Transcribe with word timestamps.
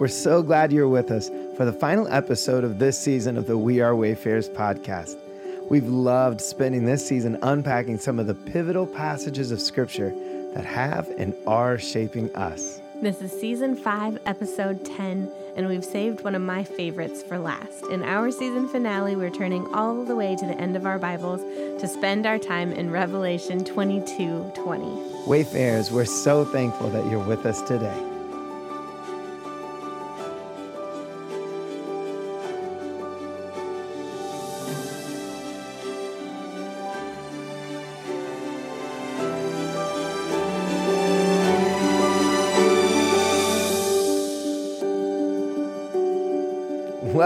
We're 0.00 0.08
so 0.08 0.42
glad 0.42 0.72
you're 0.72 0.88
with 0.88 1.10
us 1.10 1.28
for 1.58 1.66
the 1.66 1.74
final 1.74 2.08
episode 2.08 2.64
of 2.64 2.78
this 2.78 2.98
season 2.98 3.36
of 3.36 3.46
the 3.46 3.58
We 3.58 3.82
Are 3.82 3.94
Wayfarers 3.94 4.48
podcast. 4.48 5.14
We've 5.68 5.86
loved 5.86 6.40
spending 6.40 6.86
this 6.86 7.06
season 7.06 7.38
unpacking 7.42 7.98
some 7.98 8.18
of 8.18 8.26
the 8.26 8.34
pivotal 8.34 8.86
passages 8.86 9.50
of 9.50 9.60
Scripture 9.60 10.14
that 10.54 10.64
have 10.64 11.06
and 11.18 11.34
are 11.46 11.78
shaping 11.78 12.34
us. 12.34 12.80
This 13.02 13.20
is 13.20 13.30
season 13.30 13.76
5, 13.76 14.20
episode 14.24 14.86
10, 14.86 15.30
and 15.56 15.68
we've 15.68 15.84
saved 15.84 16.24
one 16.24 16.34
of 16.34 16.40
my 16.40 16.64
favorites 16.64 17.22
for 17.22 17.38
last. 17.38 17.84
In 17.90 18.02
our 18.02 18.30
season 18.30 18.68
finale, 18.68 19.16
we're 19.16 19.28
turning 19.28 19.66
all 19.74 20.02
the 20.06 20.16
way 20.16 20.34
to 20.34 20.46
the 20.46 20.58
end 20.58 20.76
of 20.76 20.86
our 20.86 20.98
Bibles 20.98 21.42
to 21.78 21.86
spend 21.86 22.24
our 22.24 22.38
time 22.38 22.72
in 22.72 22.90
Revelation 22.90 23.66
22 23.66 24.52
20. 24.54 25.26
Wayfarers, 25.26 25.90
we're 25.90 26.06
so 26.06 26.46
thankful 26.46 26.88
that 26.88 27.04
you're 27.10 27.26
with 27.26 27.44
us 27.44 27.60
today. 27.60 28.09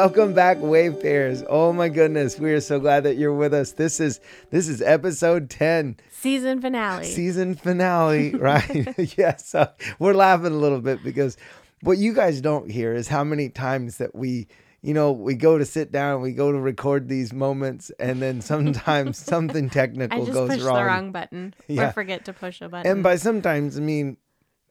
Welcome 0.05 0.35
back, 0.35 0.59
Wayfarers. 0.61 1.45
Oh 1.49 1.73
my 1.73 1.89
goodness, 1.89 2.39
we 2.39 2.53
are 2.53 2.61
so 2.61 2.79
glad 2.79 3.05
that 3.05 3.17
you're 3.17 3.33
with 3.33 3.55
us. 3.55 3.73
This 3.73 4.01
is 4.01 4.21
this 4.51 4.69
is 4.69 4.83
episode 4.83 5.49
10. 5.49 5.97
Season 6.11 6.61
finale. 6.61 7.07
Season 7.07 7.55
finale, 7.55 8.35
right? 8.35 8.95
yes. 9.17 9.55
Uh, 9.55 9.73
we're 9.99 10.13
laughing 10.13 10.53
a 10.53 10.57
little 10.59 10.83
bit 10.83 11.03
because 11.03 11.39
what 11.81 11.97
you 11.97 12.13
guys 12.13 12.43
don't 12.43 12.71
hear 12.71 12.93
is 12.93 13.09
how 13.09 13.25
many 13.25 13.49
times 13.49 13.97
that 13.97 14.15
we 14.15 14.47
you 14.83 14.93
know, 14.93 15.11
we 15.13 15.35
go 15.37 15.57
to 15.57 15.65
sit 15.65 15.91
down, 15.91 16.21
we 16.21 16.33
go 16.33 16.53
to 16.53 16.59
record 16.61 17.09
these 17.09 17.33
moments, 17.33 17.91
and 17.99 18.21
then 18.21 18.43
sometimes 18.43 19.17
something 19.25 19.71
technical 19.71 20.21
I 20.21 20.27
just 20.27 20.35
goes 20.35 20.51
push 20.51 20.61
wrong. 20.61 20.77
the 20.77 20.85
wrong 20.85 21.13
button 21.13 21.55
Yeah. 21.67 21.89
or 21.89 21.93
forget 21.93 22.27
to 22.27 22.35
push 22.35 22.61
a 22.61 22.69
button. 22.69 22.93
And 22.93 23.03
by 23.03 23.17
sometimes, 23.17 23.79
I 23.79 23.81
mean 23.81 24.19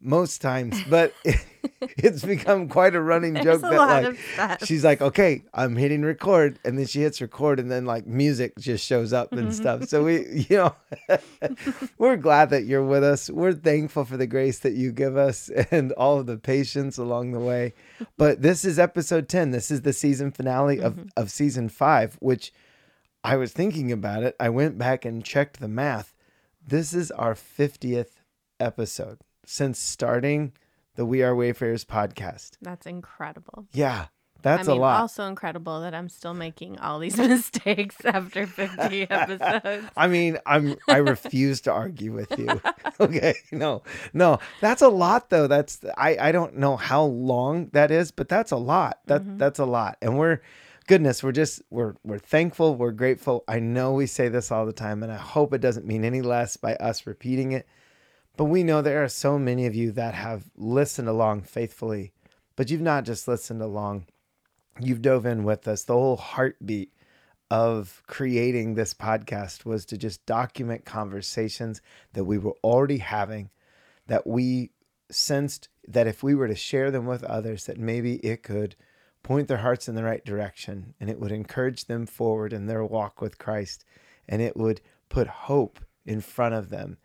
most 0.03 0.41
times, 0.41 0.81
but 0.89 1.13
it's 1.81 2.23
become 2.23 2.67
quite 2.67 2.95
a 2.95 3.01
running 3.01 3.33
There's 3.33 3.45
joke 3.45 3.63
a 3.63 3.69
that 3.69 4.15
like 4.37 4.65
she's 4.65 4.83
like, 4.83 5.01
okay, 5.01 5.43
I'm 5.53 5.75
hitting 5.75 6.01
record, 6.01 6.59
and 6.65 6.77
then 6.77 6.85
she 6.85 7.01
hits 7.01 7.21
record, 7.21 7.59
and 7.59 7.71
then 7.71 7.85
like 7.85 8.05
music 8.05 8.57
just 8.57 8.85
shows 8.85 9.13
up 9.13 9.31
and 9.31 9.49
mm-hmm. 9.49 9.51
stuff. 9.51 9.85
So 9.85 10.03
we, 10.03 10.45
you 10.49 10.57
know, 10.57 10.75
we're 11.97 12.17
glad 12.17 12.49
that 12.51 12.65
you're 12.65 12.85
with 12.85 13.03
us. 13.03 13.29
We're 13.29 13.53
thankful 13.53 14.05
for 14.05 14.17
the 14.17 14.27
grace 14.27 14.59
that 14.59 14.73
you 14.73 14.91
give 14.91 15.17
us 15.17 15.49
and 15.71 15.91
all 15.93 16.19
of 16.19 16.25
the 16.25 16.37
patience 16.37 16.97
along 16.97 17.31
the 17.31 17.39
way. 17.39 17.73
But 18.17 18.41
this 18.41 18.65
is 18.65 18.79
episode 18.79 19.29
ten. 19.29 19.51
This 19.51 19.71
is 19.71 19.81
the 19.81 19.93
season 19.93 20.31
finale 20.31 20.79
of 20.79 20.93
mm-hmm. 20.93 21.07
of 21.17 21.31
season 21.31 21.69
five, 21.69 22.17
which 22.19 22.53
I 23.23 23.37
was 23.37 23.53
thinking 23.53 23.91
about 23.91 24.23
it. 24.23 24.35
I 24.39 24.49
went 24.49 24.77
back 24.77 25.05
and 25.05 25.23
checked 25.23 25.59
the 25.59 25.67
math. 25.67 26.13
This 26.65 26.93
is 26.93 27.11
our 27.11 27.33
50th 27.33 28.21
episode 28.59 29.19
since 29.45 29.79
starting 29.79 30.53
the 30.95 31.05
We 31.05 31.23
Are 31.23 31.35
Wayfarers 31.35 31.85
podcast. 31.85 32.51
That's 32.61 32.85
incredible. 32.85 33.65
Yeah, 33.73 34.05
that's 34.41 34.67
I 34.67 34.71
mean, 34.73 34.77
a 34.79 34.81
lot. 34.81 34.99
also 35.01 35.25
incredible 35.25 35.81
that 35.81 35.93
I'm 35.95 36.09
still 36.09 36.33
making 36.33 36.77
all 36.79 36.99
these 36.99 37.17
mistakes 37.33 37.95
after 38.05 38.45
50 38.45 39.01
episodes. 39.09 39.87
I 39.97 40.07
mean, 40.07 40.37
I'm 40.45 40.75
I 40.87 40.97
refuse 40.97 41.61
to 41.61 41.71
argue 41.71 42.11
with 42.13 42.37
you. 42.37 42.61
Okay, 42.99 43.33
no, 43.51 43.81
no, 44.13 44.37
that's 44.61 44.83
a 44.83 44.87
lot 44.87 45.31
though. 45.31 45.47
That's 45.47 45.79
I 45.97 46.15
I 46.27 46.31
don't 46.31 46.57
know 46.57 46.77
how 46.77 47.03
long 47.03 47.69
that 47.73 47.89
is, 47.89 48.11
but 48.11 48.29
that's 48.29 48.51
a 48.51 48.55
lot. 48.57 48.99
That 49.07 49.21
Mm-hmm. 49.23 49.37
that's 49.39 49.57
a 49.57 49.65
lot, 49.65 49.97
and 49.99 50.17
we're 50.19 50.41
goodness, 50.87 51.23
we're 51.23 51.31
just 51.31 51.63
we're 51.71 51.95
we're 52.03 52.19
thankful, 52.19 52.75
we're 52.75 52.91
grateful. 52.91 53.43
I 53.47 53.59
know 53.59 53.93
we 53.93 54.05
say 54.05 54.29
this 54.29 54.51
all 54.51 54.67
the 54.67 54.73
time, 54.73 55.01
and 55.01 55.11
I 55.11 55.17
hope 55.17 55.53
it 55.53 55.59
doesn't 55.61 55.87
mean 55.87 56.05
any 56.05 56.21
less 56.21 56.55
by 56.55 56.75
us 56.75 57.07
repeating 57.07 57.51
it. 57.53 57.65
But 58.35 58.45
we 58.45 58.63
know 58.63 58.81
there 58.81 59.03
are 59.03 59.09
so 59.09 59.37
many 59.37 59.65
of 59.67 59.75
you 59.75 59.91
that 59.91 60.15
have 60.15 60.49
listened 60.55 61.07
along 61.07 61.43
faithfully, 61.43 62.13
but 62.55 62.71
you've 62.71 62.81
not 62.81 63.05
just 63.05 63.27
listened 63.27 63.61
along. 63.61 64.07
You've 64.79 65.03
dove 65.03 65.25
in 65.25 65.43
with 65.43 65.67
us. 65.67 65.83
The 65.83 65.93
whole 65.93 66.17
heartbeat 66.17 66.91
of 67.51 68.01
creating 68.07 68.73
this 68.73 68.95
podcast 68.95 69.65
was 69.65 69.85
to 69.85 69.97
just 69.97 70.25
document 70.25 70.85
conversations 70.85 71.79
that 72.13 72.23
we 72.23 72.39
were 72.39 72.55
already 72.63 72.97
having 72.97 73.51
that 74.07 74.25
we 74.25 74.71
sensed 75.11 75.69
that 75.87 76.07
if 76.07 76.23
we 76.23 76.33
were 76.33 76.47
to 76.47 76.55
share 76.55 76.89
them 76.89 77.05
with 77.05 77.23
others 77.23 77.65
that 77.65 77.77
maybe 77.77 78.15
it 78.25 78.41
could 78.41 78.75
point 79.21 79.47
their 79.47 79.57
hearts 79.57 79.87
in 79.87 79.93
the 79.93 80.03
right 80.03 80.25
direction 80.25 80.95
and 80.99 81.11
it 81.11 81.19
would 81.19 81.31
encourage 81.31 81.85
them 81.85 82.07
forward 82.07 82.51
in 82.51 82.65
their 82.65 82.83
walk 82.83 83.21
with 83.21 83.37
Christ 83.37 83.85
and 84.27 84.41
it 84.41 84.57
would 84.57 84.81
put 85.09 85.27
hope 85.27 85.79
in 86.07 86.21
front 86.21 86.55
of 86.55 86.69
them 86.69 86.97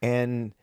and 0.00 0.54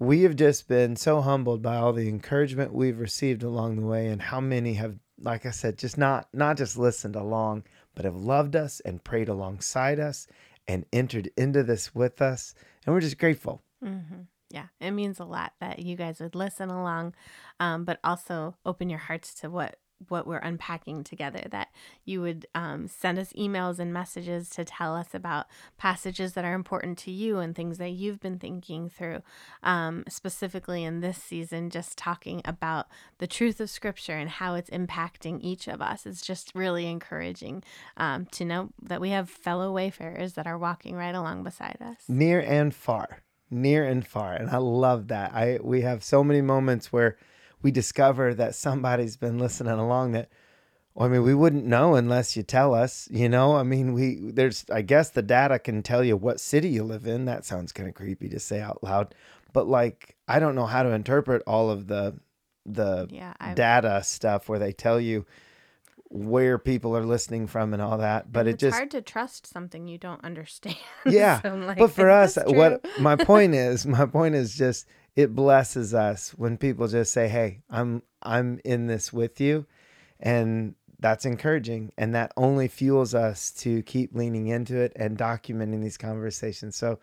we 0.00 0.22
have 0.22 0.34
just 0.34 0.66
been 0.66 0.96
so 0.96 1.20
humbled 1.20 1.62
by 1.62 1.76
all 1.76 1.92
the 1.92 2.08
encouragement 2.08 2.74
we've 2.74 2.98
received 2.98 3.44
along 3.44 3.76
the 3.76 3.86
way 3.86 4.08
and 4.08 4.20
how 4.20 4.40
many 4.40 4.74
have 4.74 4.98
like 5.20 5.46
i 5.46 5.50
said 5.50 5.78
just 5.78 5.96
not 5.96 6.26
not 6.32 6.56
just 6.56 6.76
listened 6.76 7.14
along 7.14 7.62
but 7.94 8.04
have 8.04 8.16
loved 8.16 8.56
us 8.56 8.80
and 8.80 9.04
prayed 9.04 9.28
alongside 9.28 10.00
us 10.00 10.26
and 10.70 10.86
entered 10.92 11.30
into 11.36 11.64
this 11.64 11.94
with 11.94 12.22
us. 12.22 12.54
And 12.86 12.94
we're 12.94 13.00
just 13.00 13.18
grateful. 13.18 13.62
Hmm 13.82 14.22
Yeah, 14.50 14.66
it 14.80 14.92
means 14.92 15.18
a 15.18 15.24
lot 15.24 15.52
that 15.60 15.80
you 15.80 15.96
guys 15.96 16.20
would 16.20 16.34
listen 16.34 16.70
along, 16.70 17.14
um, 17.58 17.84
but 17.84 17.98
also 18.04 18.56
open 18.64 18.88
your 18.88 19.00
hearts 19.00 19.34
to 19.34 19.50
what 19.50 19.79
what 20.08 20.26
we're 20.26 20.38
unpacking 20.38 21.04
together. 21.04 21.42
That 21.50 21.68
you 22.04 22.20
would 22.20 22.46
um, 22.54 22.88
send 22.88 23.18
us 23.18 23.32
emails 23.34 23.78
and 23.78 23.92
messages 23.92 24.48
to 24.50 24.64
tell 24.64 24.94
us 24.96 25.14
about 25.14 25.46
passages 25.78 26.32
that 26.34 26.44
are 26.44 26.54
important 26.54 26.98
to 26.98 27.10
you 27.10 27.38
and 27.38 27.54
things 27.54 27.78
that 27.78 27.90
you've 27.90 28.20
been 28.20 28.38
thinking 28.38 28.88
through. 28.88 29.22
Um, 29.62 30.04
specifically 30.08 30.84
in 30.84 31.00
this 31.00 31.18
season, 31.18 31.70
just 31.70 31.98
talking 31.98 32.40
about 32.44 32.86
the 33.18 33.26
truth 33.26 33.60
of 33.60 33.70
Scripture 33.70 34.16
and 34.16 34.30
how 34.30 34.54
it's 34.54 34.70
impacting 34.70 35.38
each 35.42 35.68
of 35.68 35.80
us. 35.82 36.06
It's 36.06 36.22
just 36.22 36.52
really 36.54 36.86
encouraging 36.86 37.62
um, 37.96 38.26
to 38.26 38.44
know 38.44 38.70
that 38.82 39.00
we 39.00 39.10
have 39.10 39.28
fellow 39.28 39.72
wayfarers 39.72 40.34
that 40.34 40.46
are 40.46 40.58
walking 40.58 40.94
right 40.96 41.14
along 41.14 41.42
beside 41.44 41.76
us. 41.80 41.96
near 42.08 42.40
and 42.40 42.74
far 42.74 43.22
near 43.50 43.84
and 43.84 44.06
far 44.06 44.32
and 44.34 44.48
i 44.50 44.56
love 44.56 45.08
that 45.08 45.32
i 45.34 45.58
we 45.62 45.80
have 45.80 46.04
so 46.04 46.22
many 46.22 46.40
moments 46.40 46.92
where 46.92 47.16
we 47.62 47.70
discover 47.70 48.34
that 48.34 48.54
somebody's 48.54 49.16
been 49.16 49.38
listening 49.38 49.72
along 49.72 50.12
that 50.12 50.28
well, 50.94 51.06
I 51.06 51.12
mean, 51.12 51.22
we 51.22 51.34
wouldn't 51.34 51.64
know 51.64 51.94
unless 51.94 52.36
you 52.36 52.42
tell 52.42 52.74
us, 52.74 53.08
you 53.12 53.28
know. 53.28 53.54
I 53.56 53.62
mean, 53.62 53.92
we 53.92 54.16
there's 54.32 54.64
I 54.72 54.82
guess 54.82 55.10
the 55.10 55.22
data 55.22 55.58
can 55.60 55.82
tell 55.84 56.02
you 56.02 56.16
what 56.16 56.40
city 56.40 56.68
you 56.68 56.82
live 56.82 57.06
in. 57.06 57.26
That 57.26 57.44
sounds 57.44 57.70
kind 57.72 57.88
of 57.88 57.94
creepy 57.94 58.28
to 58.30 58.40
say 58.40 58.60
out 58.60 58.82
loud, 58.82 59.14
but 59.52 59.68
like 59.68 60.16
I 60.26 60.40
don't 60.40 60.56
know 60.56 60.66
how 60.66 60.82
to 60.82 60.90
interpret 60.90 61.42
all 61.46 61.70
of 61.70 61.86
the 61.86 62.16
the 62.66 63.06
Yeah, 63.08 63.34
data 63.54 64.02
stuff 64.02 64.48
where 64.48 64.58
they 64.58 64.72
tell 64.72 65.00
you 65.00 65.26
where 66.08 66.58
people 66.58 66.96
are 66.96 67.04
listening 67.06 67.46
from 67.46 67.72
and 67.72 67.80
all 67.80 67.98
that. 67.98 68.32
But 68.32 68.40
And 68.40 68.48
it 68.48 68.52
it's 68.54 68.60
just 68.62 68.76
hard 68.76 68.90
to 68.90 69.00
trust 69.00 69.46
something 69.46 69.86
you 69.86 69.96
don't 69.96 70.22
understand. 70.24 70.76
Yeah, 71.06 71.40
So 71.40 71.54
like, 71.54 71.78
but 71.78 71.92
for 71.92 72.10
us, 72.10 72.36
what 72.46 72.84
my 72.98 73.14
point 73.16 73.54
is, 73.54 73.86
my 73.86 74.06
point 74.06 74.34
is 74.34 74.56
just 74.56 74.86
it 75.16 75.34
blesses 75.34 75.94
us 75.94 76.30
when 76.30 76.56
people 76.56 76.88
just 76.88 77.12
say, 77.12 77.28
"Hey, 77.28 77.62
I'm 77.68 78.02
I'm 78.22 78.60
in 78.64 78.86
this 78.86 79.12
with 79.12 79.40
you," 79.40 79.66
and 80.18 80.74
that's 80.98 81.24
encouraging, 81.24 81.92
and 81.96 82.14
that 82.14 82.32
only 82.36 82.68
fuels 82.68 83.14
us 83.14 83.50
to 83.52 83.82
keep 83.82 84.14
leaning 84.14 84.48
into 84.48 84.78
it 84.78 84.92
and 84.96 85.16
documenting 85.18 85.82
these 85.82 85.96
conversations. 85.96 86.76
So, 86.76 86.98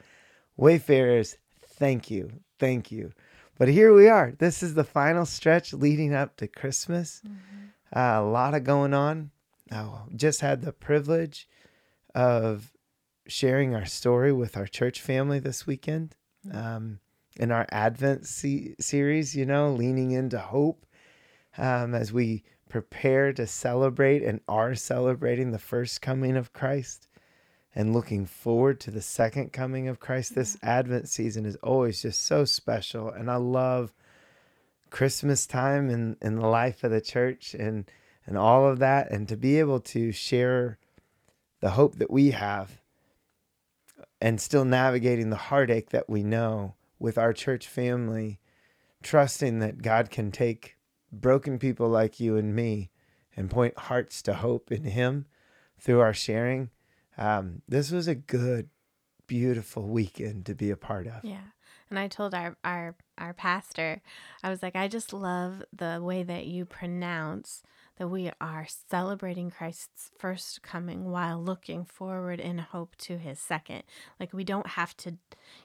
Wayfarers, 0.55 1.37
thank 1.61 2.09
you, 2.11 2.31
thank 2.59 2.91
you. 2.91 3.11
But 3.57 3.69
here 3.69 3.93
we 3.93 4.07
are. 4.07 4.33
This 4.37 4.61
is 4.61 4.75
the 4.75 4.83
final 4.83 5.25
stretch 5.25 5.73
leading 5.73 6.13
up 6.13 6.37
to 6.37 6.47
Christmas. 6.47 7.21
Mm-hmm. 7.25 7.97
Uh, 7.97 8.21
a 8.21 8.23
lot 8.23 8.53
of 8.53 8.63
going 8.63 8.93
on. 8.93 9.31
Oh, 9.71 10.03
just 10.15 10.41
had 10.41 10.61
the 10.61 10.71
privilege 10.71 11.47
of 12.13 12.71
sharing 13.27 13.75
our 13.75 13.85
story 13.85 14.31
with 14.31 14.55
our 14.55 14.67
church 14.67 15.01
family 15.01 15.39
this 15.39 15.67
weekend 15.67 16.15
um, 16.51 16.99
in 17.37 17.51
our 17.51 17.65
Advent 17.69 18.25
se- 18.25 18.75
series, 18.79 19.35
you 19.35 19.45
know, 19.45 19.71
leaning 19.71 20.11
into 20.11 20.39
hope 20.39 20.85
um, 21.57 21.95
as 21.95 22.11
we 22.11 22.43
prepare 22.69 23.31
to 23.33 23.47
celebrate 23.47 24.23
and 24.23 24.41
are 24.47 24.75
celebrating 24.75 25.51
the 25.51 25.59
first 25.59 26.01
coming 26.01 26.35
of 26.35 26.53
Christ 26.53 27.07
and 27.73 27.93
looking 27.93 28.25
forward 28.25 28.79
to 28.81 28.91
the 28.91 29.01
second 29.01 29.53
coming 29.53 29.87
of 29.87 29.99
Christ. 29.99 30.35
This 30.35 30.57
Advent 30.61 31.07
season 31.07 31.45
is 31.45 31.55
always 31.57 32.01
just 32.01 32.23
so 32.23 32.43
special. 32.43 33.09
And 33.09 33.29
I 33.29 33.35
love 33.35 33.93
Christmas 34.89 35.45
time 35.45 35.89
in, 35.89 36.17
in 36.21 36.35
the 36.35 36.47
life 36.47 36.83
of 36.83 36.91
the 36.91 37.01
church 37.01 37.53
and, 37.53 37.85
and 38.25 38.37
all 38.37 38.67
of 38.67 38.79
that. 38.79 39.11
And 39.11 39.27
to 39.29 39.37
be 39.37 39.59
able 39.59 39.79
to 39.81 40.11
share 40.11 40.77
the 41.59 41.71
hope 41.71 41.95
that 41.95 42.11
we 42.11 42.31
have 42.31 42.81
and 44.19 44.41
still 44.41 44.65
navigating 44.65 45.29
the 45.29 45.35
heartache 45.35 45.89
that 45.91 46.09
we 46.09 46.23
know 46.23 46.73
with 46.99 47.17
our 47.17 47.33
church 47.33 47.67
family, 47.67 48.39
trusting 49.03 49.59
that 49.59 49.81
God 49.81 50.09
can 50.09 50.31
take 50.31 50.77
broken 51.11 51.59
people 51.59 51.87
like 51.89 52.19
you 52.19 52.35
and 52.35 52.55
me 52.55 52.91
and 53.35 53.49
point 53.49 53.77
hearts 53.77 54.21
to 54.23 54.33
hope 54.33 54.71
in 54.71 54.83
Him 54.83 55.25
through 55.79 55.99
our 55.99 56.13
sharing. 56.13 56.69
Um, 57.17 57.61
this 57.67 57.91
was 57.91 58.07
a 58.07 58.15
good, 58.15 58.69
beautiful 59.27 59.87
weekend 59.87 60.45
to 60.47 60.55
be 60.55 60.71
a 60.71 60.77
part 60.77 61.07
of. 61.07 61.23
Yeah. 61.23 61.37
And 61.89 61.97
I 61.97 62.07
told 62.07 62.33
our 62.33 62.57
our 62.63 62.95
our 63.17 63.33
pastor, 63.33 64.01
I 64.43 64.49
was 64.49 64.61
like, 64.61 64.75
I 64.75 64.87
just 64.87 65.13
love 65.13 65.63
the 65.71 65.99
way 66.01 66.23
that 66.23 66.45
you 66.45 66.65
pronounce 66.65 67.63
that 67.97 68.09
we 68.09 68.29
are 68.39 68.67
celebrating 68.89 69.49
Christ's 69.49 70.11
first 70.17 70.61
coming 70.61 71.05
while 71.05 71.41
looking 71.41 71.83
forward 71.83 72.39
in 72.39 72.59
hope 72.59 72.95
to 72.97 73.17
his 73.17 73.39
second. 73.39 73.83
Like 74.19 74.33
we 74.33 74.43
don't 74.43 74.67
have 74.67 74.95
to, 74.97 75.11
you 75.11 75.17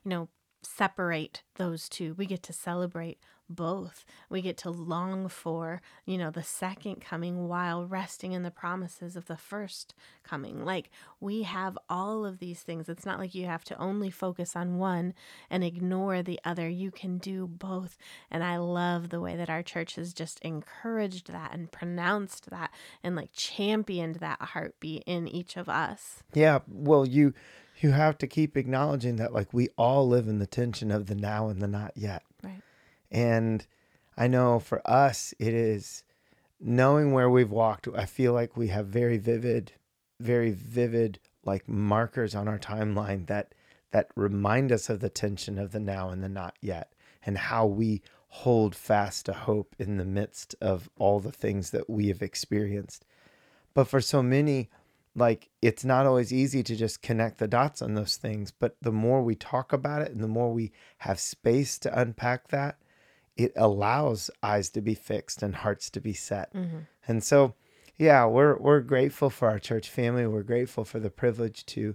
know, 0.07 0.29
separate 0.63 1.43
those 1.57 1.89
two. 1.89 2.15
We 2.15 2.27
get 2.27 2.43
to 2.45 2.53
celebrate 2.53 3.19
both. 3.49 4.05
We 4.29 4.41
get 4.43 4.57
to 4.59 4.71
long 4.71 5.29
for, 5.29 5.81
you 6.05 6.19
know, 6.19 6.31
the 6.31 6.43
second 6.43 7.01
coming 7.01 7.49
while 7.49 7.85
resting 7.85 8.33
in 8.33 8.43
the 8.43 8.51
promises 8.51 9.17
of 9.17 9.27
the 9.27 9.37
first 9.37 9.95
coming. 10.23 10.65
Like 10.65 10.91
we 11.21 11.43
have 11.43 11.79
all 11.89 12.25
of 12.25 12.39
these 12.39 12.61
things. 12.61 12.89
It's 12.89 13.07
not 13.07 13.19
like 13.19 13.35
you 13.35 13.47
have 13.47 13.65
to 13.65 13.79
only 13.79 14.11
focus 14.11 14.57
on 14.57 14.79
one 14.79 15.15
and 15.51 15.63
ignore 15.63 16.23
the 16.23 16.41
other. 16.45 16.69
You 16.69 16.91
can 16.91 17.19
do 17.19 17.47
both. 17.47 17.97
And 18.31 18.43
I 18.43 18.57
love 18.57 19.11
the 19.11 19.21
way 19.21 19.37
that 19.37 19.51
our 19.51 19.63
church 19.63 19.97
has 19.97 20.13
just 20.15 20.41
encouraged 20.41 21.31
that 21.31 21.53
and 21.53 21.71
pronounced 21.71 22.51
that 22.51 22.71
and 23.03 23.17
like 23.17 23.31
championed 23.33 24.17
that 24.17 24.41
heartbeat 24.41 25.05
in 25.07 25.29
each 25.29 25.57
of 25.57 25.69
us. 25.69 26.23
Yeah. 26.33 26.61
Well, 26.69 27.07
you 27.07 27.35
you 27.83 27.91
have 27.93 28.19
to 28.19 28.27
keep 28.27 28.57
acknowledging 28.57 29.17
that 29.17 29.33
like 29.33 29.53
we 29.53 29.69
all 29.77 30.09
live 30.09 30.29
in 30.29 30.39
the 30.39 30.47
tension 30.47 30.91
of 30.91 31.07
the 31.07 31.15
now 31.15 31.49
and 31.49 31.61
the 31.61 31.69
not 31.69 31.93
yet. 31.97 32.23
Right. 32.43 32.63
And 33.11 33.67
I 34.17 34.29
know 34.29 34.59
for 34.59 34.87
us, 34.89 35.35
it 35.39 35.55
is 35.55 36.05
knowing 36.61 37.13
where 37.13 37.31
we've 37.31 37.51
walked. 37.51 37.89
I 37.95 38.07
feel 38.07 38.33
like 38.33 38.57
we 38.57 38.69
have 38.69 38.87
very 38.87 39.19
vivid, 39.19 39.73
very 40.21 40.51
vivid 40.51 41.19
like 41.45 41.69
markers 41.69 42.35
on 42.35 42.49
our 42.49 42.59
timeline 42.59 43.27
that 43.27 43.55
that 43.91 44.09
remind 44.17 44.73
us 44.73 44.89
of 44.89 45.01
the 45.01 45.11
tension 45.11 45.59
of 45.59 45.73
the 45.73 45.81
now 45.81 46.09
and 46.09 46.23
the 46.23 46.29
not 46.29 46.57
yet 46.61 46.93
and 47.25 47.37
how 47.37 47.67
we 47.67 48.03
hold 48.29 48.75
fast 48.75 49.27
to 49.27 49.33
hope 49.33 49.77
in 49.79 49.99
the 49.99 50.05
midst 50.05 50.55
of 50.61 50.89
all 50.99 51.21
the 51.21 51.33
things 51.33 51.71
that 51.71 51.89
we 51.91 52.09
have 52.09 52.23
experienced. 52.23 53.05
But 53.75 53.89
for 53.89 54.01
so 54.01 54.23
many, 54.23 54.71
like 55.15 55.51
it's 55.61 55.85
not 55.85 56.07
always 56.07 56.33
easy 56.33 56.63
to 56.63 56.77
just 56.77 57.03
connect 57.03 57.39
the 57.39 57.49
dots 57.49 57.83
on 57.83 57.95
those 57.95 58.17
things. 58.17 58.51
But 58.51 58.77
the 58.81 58.93
more 58.93 59.23
we 59.23 59.35
talk 59.35 59.73
about 59.73 60.03
it 60.03 60.13
and 60.13 60.23
the 60.23 60.29
more 60.29 60.53
we 60.53 60.73
have 60.99 61.21
space 61.21 61.79
to 61.81 62.01
unpack 62.01 62.49
that, 62.49 62.79
it 63.37 63.53
allows 63.57 64.31
eyes 64.43 64.71
to 64.71 64.81
be 64.81 64.95
fixed 64.95 65.43
and 65.43 65.57
hearts 65.57 65.91
to 65.91 66.01
be 66.01 66.13
set. 66.13 66.53
Mm-hmm. 66.55 66.79
And 67.07 67.23
so, 67.23 67.55
yeah, 67.99 68.25
we're 68.25 68.57
we're 68.57 68.81
grateful 68.81 69.31
for 69.31 69.49
our 69.49 69.59
church 69.59 69.89
family. 69.89 70.27
We're 70.27 70.43
grateful 70.43 70.85
for 70.85 70.99
the 70.99 71.11
privilege 71.11 71.67
to 71.67 71.95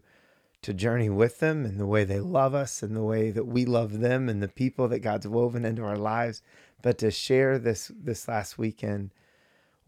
to 0.63 0.73
journey 0.73 1.09
with 1.09 1.39
them 1.39 1.65
and 1.65 1.79
the 1.79 1.85
way 1.85 2.03
they 2.03 2.19
love 2.19 2.55
us 2.55 2.81
and 2.81 2.95
the 2.95 3.03
way 3.03 3.29
that 3.31 3.45
we 3.45 3.63
love 3.65 3.99
them 3.99 4.27
and 4.27 4.41
the 4.41 4.47
people 4.47 4.87
that 4.87 4.99
God's 4.99 5.27
woven 5.27 5.65
into 5.65 5.83
our 5.83 5.97
lives. 5.97 6.41
But 6.81 6.97
to 6.99 7.11
share 7.11 7.57
this 7.57 7.91
this 7.95 8.27
last 8.27 8.57
weekend 8.57 9.11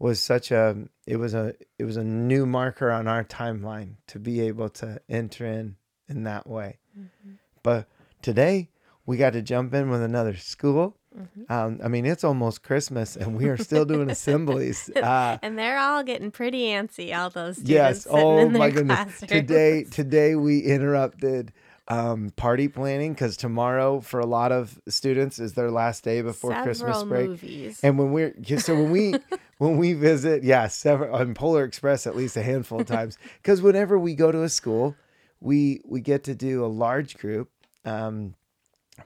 was 0.00 0.20
such 0.20 0.50
a 0.50 0.76
it 1.06 1.16
was 1.16 1.34
a 1.34 1.54
it 1.78 1.84
was 1.84 1.96
a 1.96 2.02
new 2.02 2.46
marker 2.46 2.90
on 2.90 3.06
our 3.06 3.22
timeline 3.22 3.96
to 4.08 4.18
be 4.18 4.40
able 4.40 4.70
to 4.70 5.00
enter 5.08 5.46
in 5.46 5.76
in 6.08 6.24
that 6.24 6.48
way. 6.48 6.78
Mm-hmm. 6.98 7.34
But 7.62 7.86
today 8.22 8.70
we 9.06 9.18
got 9.18 9.34
to 9.34 9.42
jump 9.42 9.74
in 9.74 9.90
with 9.90 10.02
another 10.02 10.36
school. 10.36 10.96
Mm-hmm. 11.16 11.52
Um, 11.52 11.80
I 11.84 11.88
mean, 11.88 12.06
it's 12.06 12.24
almost 12.24 12.62
Christmas 12.62 13.16
and 13.16 13.36
we 13.36 13.46
are 13.46 13.58
still 13.58 13.84
doing 13.84 14.10
assemblies. 14.16 14.88
Uh, 14.96 15.38
and 15.42 15.58
they're 15.58 15.78
all 15.78 16.02
getting 16.02 16.30
pretty 16.30 16.66
antsy, 16.68 17.16
all 17.16 17.30
those 17.30 17.56
students. 17.56 17.70
yes. 17.70 18.06
Oh 18.08 18.48
my 18.48 18.70
goodness. 18.70 19.20
Today, 19.20 19.84
today 19.84 20.34
we 20.34 20.60
interrupted 20.60 21.52
um, 21.90 22.30
party 22.36 22.68
planning 22.68 23.12
because 23.12 23.36
tomorrow 23.36 24.00
for 24.00 24.20
a 24.20 24.26
lot 24.26 24.52
of 24.52 24.80
students 24.88 25.40
is 25.40 25.54
their 25.54 25.72
last 25.72 26.04
day 26.04 26.22
before 26.22 26.52
Several 26.52 26.64
Christmas 26.64 27.02
break. 27.02 27.28
movies. 27.28 27.80
And 27.82 27.98
when 27.98 28.12
we're 28.12 28.32
so 28.58 28.76
when 28.76 28.92
we 28.92 29.14
when 29.58 29.76
we 29.76 29.94
visit, 29.94 30.44
yeah, 30.44 30.68
several 30.68 31.12
on 31.14 31.34
Polar 31.34 31.64
Express 31.64 32.06
at 32.06 32.14
least 32.14 32.36
a 32.36 32.42
handful 32.42 32.80
of 32.80 32.86
times. 32.86 33.18
Because 33.42 33.60
whenever 33.60 33.98
we 33.98 34.14
go 34.14 34.30
to 34.30 34.44
a 34.44 34.48
school, 34.48 34.94
we 35.40 35.80
we 35.84 36.00
get 36.00 36.22
to 36.24 36.34
do 36.34 36.64
a 36.64 36.68
large 36.68 37.18
group 37.18 37.50
um, 37.84 38.36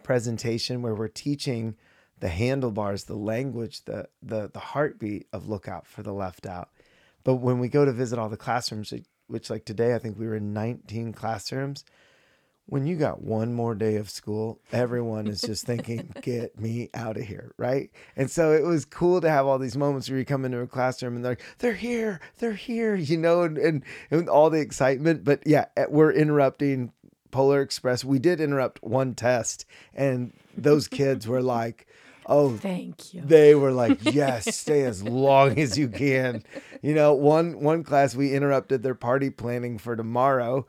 presentation 0.02 0.82
where 0.82 0.94
we're 0.94 1.08
teaching 1.08 1.76
the 2.20 2.28
handlebars, 2.28 3.04
the 3.04 3.16
language, 3.16 3.86
the 3.86 4.08
the 4.22 4.50
the 4.52 4.60
heartbeat 4.60 5.26
of 5.32 5.48
look 5.48 5.68
out 5.68 5.86
for 5.86 6.02
the 6.02 6.12
left 6.12 6.44
out. 6.44 6.68
But 7.24 7.36
when 7.36 7.60
we 7.60 7.68
go 7.68 7.86
to 7.86 7.92
visit 7.92 8.18
all 8.18 8.28
the 8.28 8.36
classrooms, 8.36 8.92
which 9.26 9.48
like 9.48 9.64
today 9.64 9.94
I 9.94 9.98
think 9.98 10.18
we 10.18 10.26
were 10.26 10.36
in 10.36 10.52
19 10.52 11.14
classrooms. 11.14 11.82
When 12.66 12.86
you 12.86 12.96
got 12.96 13.22
one 13.22 13.52
more 13.52 13.74
day 13.74 13.96
of 13.96 14.08
school, 14.08 14.58
everyone 14.72 15.26
is 15.26 15.42
just 15.42 15.66
thinking, 15.66 16.10
"Get 16.22 16.58
me 16.58 16.88
out 16.94 17.16
of 17.18 17.24
here!" 17.24 17.52
Right? 17.58 17.90
And 18.16 18.30
so 18.30 18.52
it 18.52 18.64
was 18.64 18.84
cool 18.86 19.20
to 19.20 19.28
have 19.28 19.46
all 19.46 19.58
these 19.58 19.76
moments 19.76 20.08
where 20.08 20.18
you 20.18 20.24
come 20.24 20.44
into 20.44 20.60
a 20.60 20.66
classroom 20.66 21.16
and 21.16 21.24
they're 21.24 21.32
like, 21.32 21.42
"They're 21.58 21.74
here, 21.74 22.20
they're 22.38 22.54
here," 22.54 22.94
you 22.94 23.18
know, 23.18 23.42
and 23.42 23.58
and, 23.58 23.82
and 24.10 24.28
all 24.28 24.48
the 24.48 24.60
excitement. 24.60 25.24
But 25.24 25.42
yeah, 25.46 25.66
eh, 25.76 25.84
we're 25.88 26.12
interrupting 26.12 26.92
Polar 27.30 27.60
Express. 27.60 28.04
We 28.04 28.18
did 28.18 28.40
interrupt 28.40 28.82
one 28.82 29.14
test, 29.14 29.66
and 29.92 30.32
those 30.56 30.88
kids 30.88 31.28
were 31.28 31.42
like, 31.42 31.86
"Oh, 32.26 32.56
Thank 32.56 33.12
you. 33.12 33.20
they 33.20 33.54
were 33.54 33.72
like, 33.72 33.98
"Yes, 34.14 34.56
stay 34.56 34.84
as 34.84 35.02
long 35.02 35.58
as 35.58 35.76
you 35.76 35.88
can." 35.88 36.42
You 36.80 36.94
know, 36.94 37.12
one 37.12 37.60
one 37.60 37.82
class 37.84 38.14
we 38.14 38.32
interrupted 38.32 38.82
their 38.82 38.94
party 38.94 39.28
planning 39.28 39.76
for 39.76 39.96
tomorrow. 39.96 40.66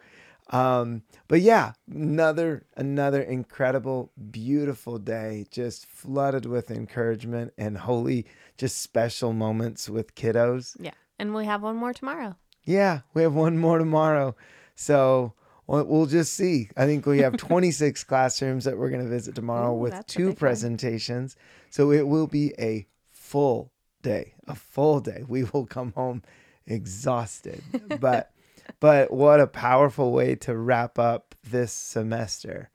Um, 0.52 1.04
but 1.28 1.42
yeah, 1.42 1.74
another 1.92 2.66
another 2.78 3.22
incredible, 3.22 4.12
beautiful 4.32 5.00
day, 5.00 5.46
just 5.50 5.86
flooded 5.88 6.46
with 6.46 6.70
encouragement 6.70 7.54
and 7.58 7.78
holy, 7.78 8.26
just 8.58 8.82
special 8.82 9.34
moments 9.34 9.90
with 9.90 10.16
kiddos. 10.16 10.76
yeah. 10.80 10.92
And 11.18 11.34
we 11.34 11.46
have 11.46 11.64
one 11.64 11.78
more 11.78 11.94
tomorrow. 11.94 12.36
Yeah, 12.66 13.02
we 13.14 13.22
have 13.24 13.34
one 13.34 13.58
more 13.58 13.78
tomorrow. 13.78 14.36
So 14.76 15.34
we'll 15.68 16.08
just 16.08 16.34
see. 16.34 16.70
I 16.76 16.86
think 16.86 17.06
we 17.06 17.20
have 17.20 17.38
26 17.38 18.04
classrooms 18.04 18.66
that 18.66 18.78
we're 18.78 18.90
going 18.90 19.04
to 19.04 19.10
visit 19.10 19.34
tomorrow 19.34 19.74
Ooh, 19.74 19.80
with 19.80 20.06
two 20.08 20.34
presentations. 20.34 21.36
So 21.70 21.92
it 21.92 22.08
will 22.08 22.28
be 22.28 22.54
a 22.60 22.86
full 23.12 23.72
day, 24.02 24.34
a 24.48 24.56
full 24.56 25.00
day. 25.00 25.24
We 25.28 25.46
will 25.46 25.66
come 25.66 25.94
home 25.94 26.22
exhausted. 26.68 27.64
But 28.00 28.32
but 28.80 29.12
what 29.12 29.40
a 29.40 29.48
powerful 29.48 30.12
way 30.12 30.36
to 30.36 30.56
wrap 30.56 31.00
up 31.00 31.36
this 31.44 31.72
semester 31.72 32.70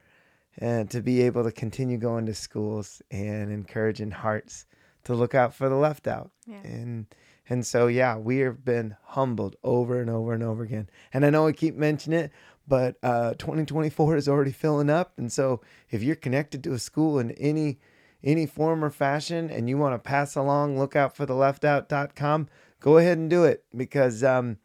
and 0.59 0.91
to 0.91 1.01
be 1.01 1.23
able 1.23 1.45
to 1.45 1.53
continue 1.53 1.97
going 1.97 2.27
to 2.27 2.35
schools 2.35 3.03
and 3.11 3.51
encouraging 3.51 4.11
hearts 4.11 4.67
to 5.05 5.15
look 5.15 5.35
out 5.35 5.55
for 5.55 5.69
the 5.69 5.77
left 5.77 6.07
out. 6.07 6.31
Yeah. 6.47 6.61
And 6.63 7.07
and 7.49 7.67
so 7.67 7.89
yeah, 7.89 8.17
we 8.17 8.39
have 8.39 8.65
been 8.65 8.97
humbled 9.03 9.57
over 9.65 10.01
and 10.01 10.09
over 10.09 10.33
and 10.33 10.43
over 10.43 10.63
again. 10.63 10.89
And 11.13 11.25
I 11.25 11.31
know 11.31 11.49
I 11.49 11.53
keep 11.53 11.75
mentioning 11.75 12.21
it, 12.21 12.33
but 12.69 12.97
uh, 13.03 13.35
2024 13.35 14.17
is 14.17 14.29
already 14.29 14.53
filling 14.53 14.91
up. 14.91 15.19
And 15.19 15.33
so 15.33 15.61
if 15.91 16.03
you're 16.03 16.15
connected 16.15 16.63
to 16.65 16.73
a 16.73 16.79
school 16.79 17.19
in 17.19 17.33
any 17.33 17.79
any 18.23 18.45
form 18.45 18.85
or 18.85 18.91
fashion 18.91 19.49
and 19.49 19.69
you 19.69 19.79
want 19.79 19.95
to 19.95 19.99
pass 19.99 20.37
along 20.37 20.79
look 20.79 20.95
out 20.95 21.17
for 21.17 21.25
the 21.25 21.35
left 21.35 21.63
leftout.com, 21.63 22.49
go 22.79 22.99
ahead 22.99 23.19
and 23.19 23.31
do 23.31 23.45
it 23.45 23.65
because 23.75 24.23
um 24.23 24.59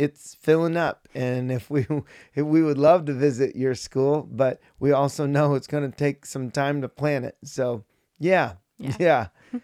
it's 0.00 0.34
filling 0.34 0.76
up 0.76 1.08
and 1.14 1.52
if 1.52 1.68
we 1.70 1.86
if 2.34 2.44
we 2.46 2.62
would 2.62 2.78
love 2.78 3.04
to 3.04 3.12
visit 3.12 3.54
your 3.56 3.74
school 3.74 4.26
but 4.30 4.60
we 4.78 4.92
also 4.92 5.26
know 5.26 5.54
it's 5.54 5.66
going 5.66 5.88
to 5.90 5.96
take 5.96 6.24
some 6.24 6.50
time 6.50 6.80
to 6.80 6.88
plan 6.88 7.24
it 7.24 7.36
so 7.44 7.84
yeah 8.18 8.54
Yeah. 8.78 8.96
yeah 8.98 9.26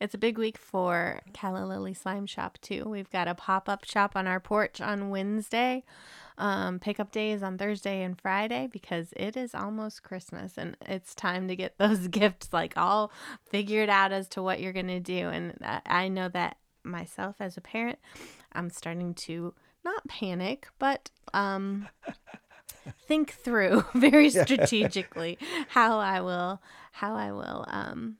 It's 0.00 0.12
a 0.14 0.18
big 0.18 0.36
week 0.38 0.58
for 0.58 1.20
Calla 1.32 1.64
Lily 1.64 1.94
Slime 1.94 2.26
Shop 2.26 2.58
too. 2.60 2.82
We've 2.84 3.10
got 3.10 3.28
a 3.28 3.34
pop 3.34 3.68
up 3.68 3.84
shop 3.84 4.12
on 4.16 4.26
our 4.26 4.40
porch 4.40 4.80
on 4.80 5.08
Wednesday. 5.08 5.84
Um, 6.36 6.78
pickup 6.80 7.10
day 7.12 7.30
is 7.30 7.42
on 7.42 7.56
Thursday 7.56 8.02
and 8.02 8.20
Friday 8.20 8.68
because 8.70 9.14
it 9.16 9.36
is 9.36 9.54
almost 9.54 10.02
Christmas 10.02 10.58
and 10.58 10.76
it's 10.82 11.14
time 11.14 11.46
to 11.48 11.56
get 11.56 11.78
those 11.78 12.08
gifts 12.08 12.52
like 12.52 12.74
all 12.76 13.12
figured 13.48 13.88
out 13.88 14.12
as 14.12 14.28
to 14.30 14.42
what 14.42 14.60
you're 14.60 14.72
gonna 14.74 15.00
do. 15.00 15.28
And 15.28 15.56
I- 15.62 15.80
I 15.86 16.08
know 16.08 16.28
that 16.30 16.56
myself 16.82 17.36
as 17.40 17.56
a 17.56 17.62
parent, 17.62 17.98
I'm 18.52 18.68
starting 18.70 19.14
to 19.14 19.54
not 19.84 20.06
panic, 20.08 20.68
but 20.78 21.10
um, 21.32 21.88
think 23.06 23.32
through 23.32 23.84
very 23.94 24.30
strategically 24.30 25.38
how 25.68 25.98
I 25.98 26.20
will 26.20 26.60
how 26.92 27.14
I 27.16 27.32
will 27.32 27.64
um 27.68 28.16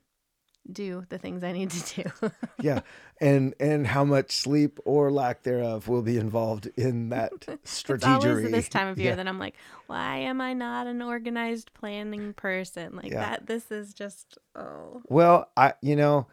do 0.71 1.05
the 1.09 1.17
things 1.19 1.43
I 1.43 1.51
need 1.51 1.69
to 1.71 2.03
do. 2.03 2.31
yeah 2.59 2.81
and 3.21 3.53
and 3.59 3.85
how 3.85 4.03
much 4.03 4.31
sleep 4.31 4.79
or 4.85 5.11
lack 5.11 5.43
thereof 5.43 5.87
will 5.87 6.01
be 6.01 6.17
involved 6.17 6.67
in 6.75 7.09
that 7.09 7.31
it's 7.47 8.03
always 8.03 8.49
this 8.51 8.67
time 8.69 8.87
of 8.87 8.99
year 8.99 9.11
Yeah. 9.11 9.15
that 9.15 9.27
I'm 9.27 9.37
like, 9.39 9.55
why 9.87 10.17
am 10.17 10.41
I 10.41 10.53
not 10.53 10.87
an 10.87 11.01
organized 11.01 11.73
planning 11.73 12.33
person? 12.33 12.95
Like 12.95 13.11
Yeah. 13.11 13.19
that 13.19 13.45
this 13.47 13.71
is 13.71 13.93
just 13.93 14.37
oh 14.55 15.01
well 15.07 15.49
i 15.55 15.73
you 15.81 15.95
know 15.95 16.27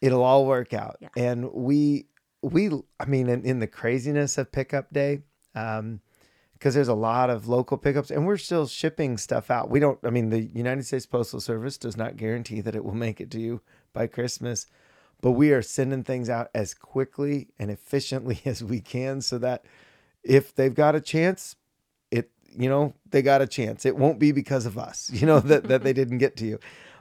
it'll 0.00 0.22
all 0.24 0.46
work 0.46 0.74
out. 0.74 0.96
Yeah. 1.00 1.08
And 1.16 1.52
we 1.52 2.06
we 2.46 2.70
I 3.00 3.06
mean 3.06 3.28
in, 3.28 3.44
in 3.44 3.58
the 3.58 3.66
craziness 3.66 4.38
of 4.38 4.52
pickup 4.52 4.92
day, 4.92 5.22
um, 5.54 6.00
because 6.52 6.74
there's 6.74 6.88
a 6.88 6.94
lot 6.94 7.28
of 7.28 7.48
local 7.48 7.76
pickups 7.76 8.10
and 8.10 8.26
we're 8.26 8.36
still 8.36 8.66
shipping 8.66 9.18
stuff 9.18 9.50
out. 9.50 9.70
We 9.70 9.80
don't 9.80 9.98
I 10.04 10.10
mean 10.10 10.30
the 10.30 10.42
United 10.42 10.84
States 10.84 11.06
Postal 11.06 11.40
Service 11.40 11.76
does 11.76 11.96
not 11.96 12.16
guarantee 12.16 12.60
that 12.60 12.74
it 12.74 12.84
will 12.84 12.94
make 13.06 13.20
it 13.20 13.30
to 13.32 13.40
you 13.40 13.60
by 13.92 14.06
Christmas, 14.06 14.66
but 15.20 15.32
we 15.32 15.52
are 15.52 15.62
sending 15.62 16.04
things 16.04 16.28
out 16.28 16.50
as 16.54 16.74
quickly 16.74 17.48
and 17.58 17.70
efficiently 17.70 18.40
as 18.44 18.62
we 18.62 18.80
can 18.80 19.20
so 19.20 19.38
that 19.38 19.64
if 20.22 20.54
they've 20.54 20.74
got 20.74 20.94
a 20.94 21.00
chance, 21.00 21.56
it 22.10 22.30
you 22.56 22.68
know, 22.68 22.94
they 23.10 23.22
got 23.22 23.42
a 23.42 23.46
chance. 23.46 23.84
It 23.84 23.96
won't 23.96 24.18
be 24.18 24.32
because 24.32 24.66
of 24.66 24.78
us, 24.78 25.10
you 25.12 25.26
know, 25.26 25.40
that, 25.40 25.64
that 25.64 25.82
they 25.82 25.92
didn't 25.92 26.18
get 26.18 26.36
to 26.36 26.46
you. 26.46 26.58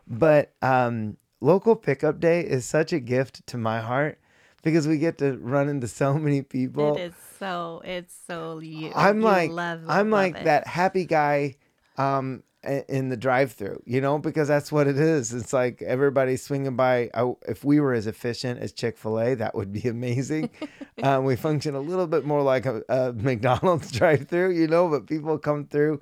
But 0.07 0.53
um 0.61 1.17
local 1.39 1.75
pickup 1.75 2.19
day 2.19 2.41
is 2.41 2.65
such 2.65 2.91
a 2.91 2.99
gift 2.99 3.45
to 3.47 3.57
my 3.57 3.79
heart 3.79 4.17
because 4.65 4.87
we 4.87 4.97
get 4.97 5.19
to 5.19 5.37
run 5.37 5.69
into 5.69 5.87
so 5.87 6.15
many 6.15 6.41
people. 6.41 6.97
it 6.97 7.01
is 7.01 7.13
so 7.39 7.81
it's 7.85 8.13
so 8.27 8.59
you. 8.59 8.91
I'm 8.93 9.19
you 9.19 9.23
like 9.23 9.51
love, 9.51 9.83
I'm 9.87 10.09
love 10.09 10.19
like 10.19 10.37
it. 10.37 10.43
that 10.43 10.67
happy 10.67 11.05
guy 11.05 11.55
um 11.97 12.43
in 12.89 13.09
the 13.09 13.15
drive-through, 13.15 13.83
you 13.85 14.01
know, 14.01 14.17
because 14.17 14.47
that's 14.47 14.71
what 14.71 14.87
it 14.87 14.97
is. 14.97 15.31
It's 15.31 15.53
like 15.53 15.83
everybody 15.83 16.35
swinging 16.35 16.75
by. 16.75 17.11
I, 17.13 17.31
if 17.47 17.63
we 17.63 17.79
were 17.79 17.93
as 17.93 18.07
efficient 18.07 18.59
as 18.59 18.71
Chick-fil-A, 18.71 19.35
that 19.35 19.53
would 19.53 19.71
be 19.71 19.81
amazing. 19.87 20.49
um, 21.03 21.25
we 21.25 21.35
function 21.35 21.75
a 21.75 21.79
little 21.79 22.07
bit 22.07 22.25
more 22.25 22.41
like 22.41 22.65
a, 22.65 22.81
a 22.89 23.13
McDonald's 23.13 23.91
drive-through, 23.99 24.53
you 24.53 24.67
know, 24.67 24.89
but 24.89 25.05
people 25.05 25.37
come 25.37 25.65
through 25.65 26.01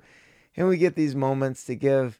and 0.56 0.66
we 0.66 0.78
get 0.78 0.96
these 0.96 1.14
moments 1.14 1.64
to 1.64 1.74
give 1.74 2.18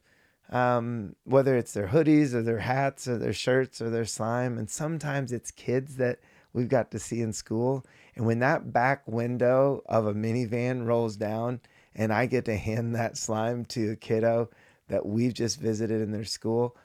um, 0.51 1.15
whether 1.23 1.57
it's 1.57 1.73
their 1.73 1.87
hoodies 1.87 2.35
or 2.35 2.43
their 2.43 2.59
hats 2.59 3.07
or 3.07 3.17
their 3.17 3.33
shirts 3.33 3.81
or 3.81 3.89
their 3.89 4.05
slime. 4.05 4.59
And 4.59 4.69
sometimes 4.69 5.31
it's 5.31 5.49
kids 5.49 5.95
that 5.97 6.19
we've 6.55 6.69
got 6.69 6.89
to 6.91 6.99
see 6.99 7.21
in 7.21 7.33
school. 7.33 7.85
And 8.15 8.25
when 8.25 8.39
that 8.39 8.71
back 8.71 9.05
window 9.05 9.83
of 9.87 10.07
a 10.07 10.13
minivan 10.13 10.85
rolls 10.85 11.17
down 11.17 11.59
and 11.93 12.13
I 12.13 12.27
get 12.27 12.45
to 12.45 12.55
hand 12.55 12.95
that 12.95 13.17
slime 13.17 13.65
to 13.65 13.91
a 13.91 13.95
kiddo 13.97 14.49
that 14.87 15.05
we've 15.05 15.33
just 15.33 15.59
visited 15.59 16.01
in 16.01 16.11
their 16.11 16.23
school, 16.23 16.77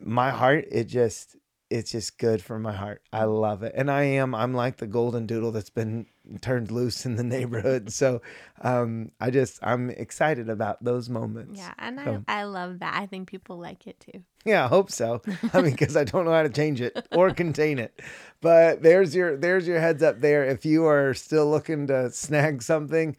my 0.00 0.30
heart, 0.30 0.66
it 0.72 0.84
just, 0.84 1.36
it's 1.68 1.92
just 1.92 2.18
good 2.18 2.42
for 2.42 2.58
my 2.58 2.72
heart. 2.72 3.02
I 3.12 3.24
love 3.24 3.62
it. 3.62 3.74
And 3.76 3.90
I 3.90 4.04
am, 4.04 4.34
I'm 4.34 4.54
like 4.54 4.78
the 4.78 4.86
golden 4.86 5.26
doodle 5.26 5.52
that's 5.52 5.70
been 5.70 6.06
turned 6.40 6.70
loose 6.70 7.04
in 7.06 7.16
the 7.16 7.24
neighborhood. 7.24 7.92
So 7.92 8.22
um, 8.62 9.10
I 9.20 9.30
just, 9.30 9.58
I'm 9.62 9.90
excited 9.90 10.48
about 10.48 10.82
those 10.84 11.08
moments. 11.08 11.58
Yeah, 11.60 11.74
and 11.78 12.00
So- 12.04 12.24
I 12.28 12.40
I 12.40 12.44
love 12.44 12.78
that. 12.80 12.94
I 12.94 13.06
think 13.06 13.28
people 13.28 13.58
like 13.58 13.86
it 13.86 13.98
too. 14.00 14.22
Yeah, 14.44 14.64
I 14.64 14.68
hope 14.68 14.90
so. 14.90 15.20
I 15.52 15.60
mean, 15.60 15.72
because 15.72 15.96
I 15.96 16.04
don't 16.04 16.24
know 16.24 16.32
how 16.32 16.42
to 16.42 16.48
change 16.48 16.80
it 16.80 17.06
or 17.12 17.30
contain 17.30 17.78
it. 17.78 18.00
But 18.40 18.82
there's 18.82 19.14
your 19.14 19.36
there's 19.36 19.66
your 19.66 19.80
heads 19.80 20.02
up 20.02 20.20
there. 20.20 20.44
If 20.44 20.64
you 20.64 20.86
are 20.86 21.12
still 21.14 21.50
looking 21.50 21.86
to 21.88 22.10
snag 22.10 22.62
something, 22.62 23.16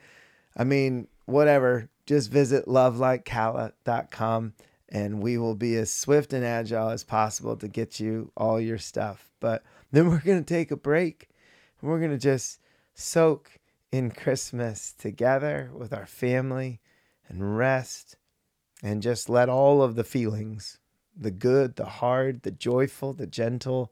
I 0.58 0.63
mean, 0.63 1.08
whatever, 1.25 1.89
just 2.08 2.32
visit 2.32 2.65
lovelikekala.com 2.65 4.53
and 4.89 5.22
we 5.22 5.38
will 5.38 5.56
be 5.56 5.75
as 5.75 5.91
swift 5.94 6.34
and 6.34 6.44
agile 6.44 6.89
as 6.89 7.03
possible 7.03 7.56
to 7.58 7.68
get 7.68 8.00
you 8.00 8.32
all 8.36 8.60
your 8.60 8.77
stuff. 8.77 9.30
But 9.39 9.63
then 9.91 10.10
we're 10.10 10.20
gonna 10.22 10.41
take 10.44 10.72
a 10.72 10.75
break 10.77 11.30
and 11.82 11.89
we're 11.89 12.00
gonna 12.00 12.18
just 12.18 12.60
soak 13.01 13.60
in 13.91 14.12
Christmas 14.12 14.93
together 14.93 15.70
with 15.74 15.93
our 15.93 16.05
family 16.05 16.79
and 17.27 17.58
rest 17.58 18.15
and 18.81 19.01
just 19.01 19.29
let 19.29 19.50
all 19.50 19.81
of 19.81 19.96
the 19.96 20.03
feelings 20.03 20.77
the 21.15 21.31
good, 21.31 21.75
the 21.75 21.86
hard, 21.86 22.43
the 22.43 22.51
joyful, 22.51 23.13
the 23.13 23.27
gentle, 23.27 23.91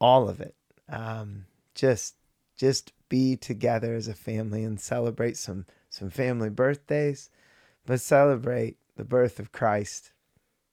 all 0.00 0.28
of 0.28 0.40
it. 0.40 0.54
Um, 0.88 1.46
just 1.74 2.16
just 2.56 2.92
be 3.08 3.36
together 3.36 3.94
as 3.94 4.08
a 4.08 4.14
family 4.14 4.64
and 4.64 4.80
celebrate 4.80 5.36
some 5.36 5.66
some 5.90 6.10
family 6.10 6.50
birthdays, 6.50 7.30
but 7.86 8.00
celebrate 8.00 8.78
the 8.96 9.04
birth 9.04 9.38
of 9.38 9.52
Christ, 9.52 10.12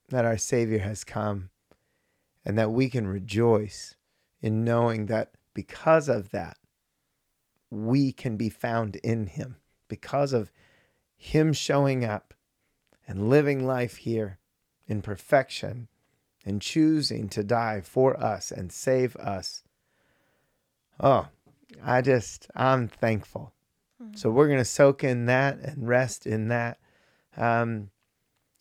that 0.09 0.25
our 0.25 0.37
Savior 0.37 0.79
has 0.79 1.03
come, 1.03 1.49
and 2.45 2.57
that 2.57 2.71
we 2.71 2.89
can 2.89 3.07
rejoice 3.07 3.95
in 4.41 4.63
knowing 4.63 5.07
that 5.07 5.31
because 5.53 6.07
of 6.07 6.31
that, 6.31 6.57
we 7.71 8.11
can 8.11 8.37
be 8.37 8.49
found 8.49 8.97
in 8.97 9.25
Him 9.25 9.55
because 9.87 10.33
of 10.33 10.51
Him 11.17 11.53
showing 11.53 12.05
up 12.05 12.35
and 13.07 13.29
living 13.29 13.65
life 13.65 13.97
here 13.97 14.37
in 14.87 15.01
perfection 15.01 15.87
and 16.45 16.61
choosing 16.61 17.29
to 17.29 17.43
die 17.43 17.81
for 17.81 18.21
us 18.21 18.51
and 18.51 18.71
save 18.71 19.15
us. 19.15 19.63
Oh, 20.99 21.27
I 21.83 22.01
just, 22.01 22.47
I'm 22.55 22.87
thankful. 22.87 23.53
So 24.15 24.31
we're 24.31 24.47
going 24.47 24.59
to 24.59 24.65
soak 24.65 25.03
in 25.03 25.27
that 25.27 25.59
and 25.59 25.87
rest 25.87 26.25
in 26.25 26.47
that. 26.47 26.79
Um, 27.37 27.91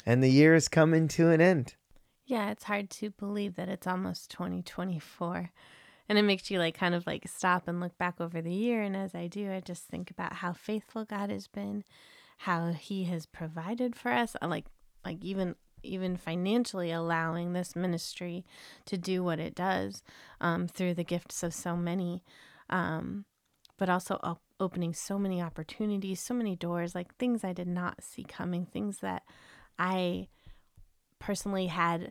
and 0.04 0.22
the 0.22 0.30
year 0.30 0.54
is 0.54 0.68
coming 0.68 1.08
to 1.08 1.30
an 1.30 1.40
end. 1.40 1.74
Yeah, 2.26 2.50
it's 2.50 2.64
hard 2.64 2.90
to 2.90 3.10
believe 3.10 3.56
that 3.56 3.68
it's 3.68 3.86
almost 3.86 4.30
2024. 4.30 5.50
And 6.10 6.18
it 6.18 6.22
makes 6.22 6.50
you 6.50 6.58
like 6.58 6.76
kind 6.76 6.96
of 6.96 7.06
like 7.06 7.28
stop 7.28 7.68
and 7.68 7.78
look 7.78 7.96
back 7.96 8.20
over 8.20 8.42
the 8.42 8.52
year. 8.52 8.82
And 8.82 8.96
as 8.96 9.14
I 9.14 9.28
do, 9.28 9.52
I 9.52 9.60
just 9.60 9.84
think 9.84 10.10
about 10.10 10.32
how 10.32 10.52
faithful 10.52 11.04
God 11.04 11.30
has 11.30 11.46
been, 11.46 11.84
how 12.38 12.72
He 12.72 13.04
has 13.04 13.26
provided 13.26 13.94
for 13.94 14.10
us, 14.10 14.34
uh, 14.42 14.48
like 14.48 14.64
like 15.04 15.24
even 15.24 15.54
even 15.84 16.16
financially 16.16 16.90
allowing 16.90 17.52
this 17.52 17.76
ministry 17.76 18.44
to 18.86 18.98
do 18.98 19.22
what 19.22 19.38
it 19.38 19.54
does 19.54 20.02
um, 20.40 20.66
through 20.66 20.94
the 20.94 21.04
gifts 21.04 21.44
of 21.44 21.54
so 21.54 21.76
many, 21.76 22.24
um, 22.68 23.24
but 23.78 23.88
also 23.88 24.18
op- 24.24 24.42
opening 24.58 24.92
so 24.92 25.16
many 25.16 25.40
opportunities, 25.40 26.18
so 26.18 26.34
many 26.34 26.56
doors, 26.56 26.92
like 26.92 27.14
things 27.14 27.44
I 27.44 27.52
did 27.52 27.68
not 27.68 28.02
see 28.02 28.24
coming, 28.24 28.66
things 28.66 28.98
that 28.98 29.22
I 29.78 30.26
personally 31.20 31.68
had 31.68 32.10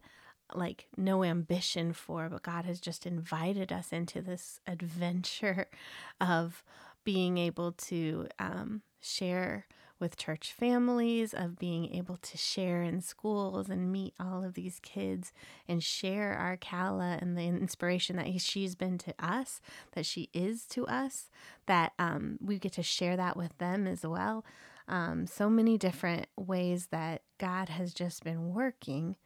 like 0.54 0.88
no 0.98 1.24
ambition 1.24 1.94
for, 1.94 2.30
but 2.30 2.44
God 2.44 2.66
has 2.66 2.80
just 2.80 3.06
invited 3.06 3.72
us 3.72 3.92
into 3.92 4.22
this 4.22 4.60
adventure 4.68 5.68
of 6.22 6.64
being 7.04 7.38
able 7.38 7.72
to 7.74 8.28
um, 8.38 8.82
share 9.00 9.66
with 10.00 10.16
church 10.16 10.54
families, 10.54 11.34
of 11.34 11.60
being 11.60 11.94
able 11.94 12.18
to 12.18 12.38
share 12.38 12.82
in 12.82 13.02
schools 13.02 13.70
and 13.70 13.92
meet 13.92 14.14
all 14.20 14.44
of 14.44 14.54
these 14.54 14.80
kids 14.80 15.34
and 15.68 15.84
share 15.84 16.34
our 16.34 16.56
Kala 16.56 17.18
and 17.22 17.38
the 17.38 17.44
inspiration 17.44 18.16
that 18.16 18.28
he, 18.28 18.40
she's 18.40 18.76
been 18.76 18.98
to 19.00 19.14
us, 19.20 19.60
that 19.92 20.06
she 20.06 20.30
is 20.34 20.66
to 20.68 20.88
us, 20.88 21.30
that 21.66 21.92
um, 22.00 22.38
we 22.42 22.58
get 22.58 22.74
to 22.74 22.84
share 22.84 23.18
that 23.18 23.36
with 23.36 23.58
them 23.58 23.86
as 23.86 24.06
well. 24.06 24.46
Um, 24.88 25.28
so 25.28 25.50
many 25.50 25.78
different 25.78 26.28
ways 26.36 26.88
that 26.88 27.22
God 27.38 27.70
has 27.70 27.94
just 27.94 28.24
been 28.24 28.54
working. 28.54 29.18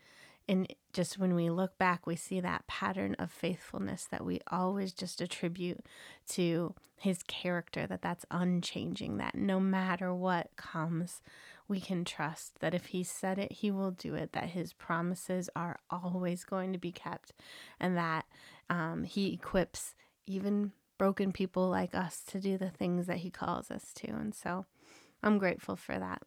And 0.48 0.68
just 0.92 1.18
when 1.18 1.36
we 1.36 1.50
look 1.50 1.78
back, 1.78 2.06
we 2.06 2.16
see 2.16 2.40
that 2.42 2.68
pattern 2.68 3.16
of 3.18 3.32
faithfulness 3.32 4.08
that 4.12 4.26
we 4.26 4.42
always 4.52 4.92
just 4.92 5.22
attribute 5.22 5.86
to 6.30 6.76
his 6.98 7.24
character, 7.24 7.88
that 7.88 8.02
that's 8.02 8.26
unchanging, 8.30 9.18
that 9.18 9.36
no 9.36 9.60
matter 9.60 10.14
what 10.14 10.50
comes, 10.56 11.22
we 11.68 11.80
can 11.80 12.04
trust 12.04 12.60
that 12.60 12.74
if 12.74 12.88
he 12.88 13.04
said 13.04 13.40
it, 13.40 13.54
he 13.54 13.72
will 13.72 13.92
do 13.92 14.16
it, 14.16 14.34
that 14.34 14.50
his 14.50 14.74
promises 14.74 15.50
are 15.56 15.80
always 15.90 16.44
going 16.44 16.74
to 16.74 16.80
be 16.80 16.92
kept, 16.92 17.34
and 17.80 17.96
that 17.98 18.26
um, 18.70 19.04
he 19.04 19.34
equips 19.34 19.96
even 20.28 20.72
broken 20.98 21.32
people 21.32 21.70
like 21.70 21.96
us 21.96 22.22
to 22.28 22.40
do 22.40 22.58
the 22.58 22.70
things 22.70 23.08
that 23.08 23.18
he 23.18 23.30
calls 23.30 23.72
us 23.72 23.94
to. 23.94 24.08
And 24.08 24.36
so 24.36 24.66
I'm 25.22 25.38
grateful 25.38 25.76
for 25.76 25.98
that. 25.98 26.22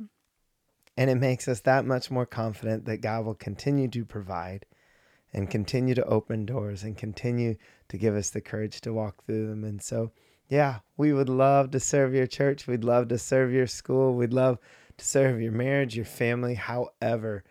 And 0.96 1.10
it 1.10 1.16
makes 1.16 1.46
us 1.46 1.60
that 1.60 1.84
much 1.84 2.10
more 2.10 2.26
confident 2.26 2.86
that 2.86 3.02
God 3.02 3.24
will 3.24 3.34
continue 3.34 3.88
to 3.88 4.04
provide 4.04 4.64
and 5.32 5.50
continue 5.50 5.94
to 5.94 6.04
open 6.04 6.46
doors 6.46 6.82
and 6.82 6.96
continue 6.96 7.56
to 7.88 7.98
give 7.98 8.14
us 8.14 8.30
the 8.30 8.40
courage 8.40 8.80
to 8.80 8.92
walk 8.92 9.24
through 9.24 9.48
them. 9.48 9.64
And 9.64 9.82
so, 9.82 10.12
yeah, 10.48 10.78
we 10.96 11.12
would 11.12 11.28
love 11.28 11.70
to 11.72 11.80
serve 11.80 12.14
your 12.14 12.26
church. 12.26 12.66
We'd 12.66 12.84
love 12.84 13.08
to 13.08 13.18
serve 13.18 13.52
your 13.52 13.66
school. 13.66 14.14
We'd 14.14 14.32
love 14.32 14.58
to 14.96 15.04
serve 15.04 15.40
your 15.40 15.52
marriage, 15.52 15.96
your 15.96 16.06
family. 16.06 16.54
However, 16.54 17.44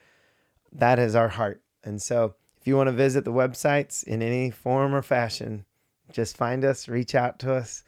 that 0.72 0.98
is 0.98 1.16
our 1.16 1.30
heart. 1.30 1.62
And 1.84 2.02
so, 2.02 2.36
if 2.60 2.68
you 2.68 2.75
want 2.75 2.88
to 2.88 2.94
visit 2.94 3.25
the 3.25 3.32
websites 3.32 4.04
in 4.04 4.24
any 4.24 4.50
form 4.50 4.96
or 4.96 5.04
fashion, 5.04 5.66
just 6.12 6.36
find 6.36 6.66
us, 6.66 6.88
reach 6.88 7.14
out 7.14 7.38
to 7.40 7.54
us, 7.54 7.84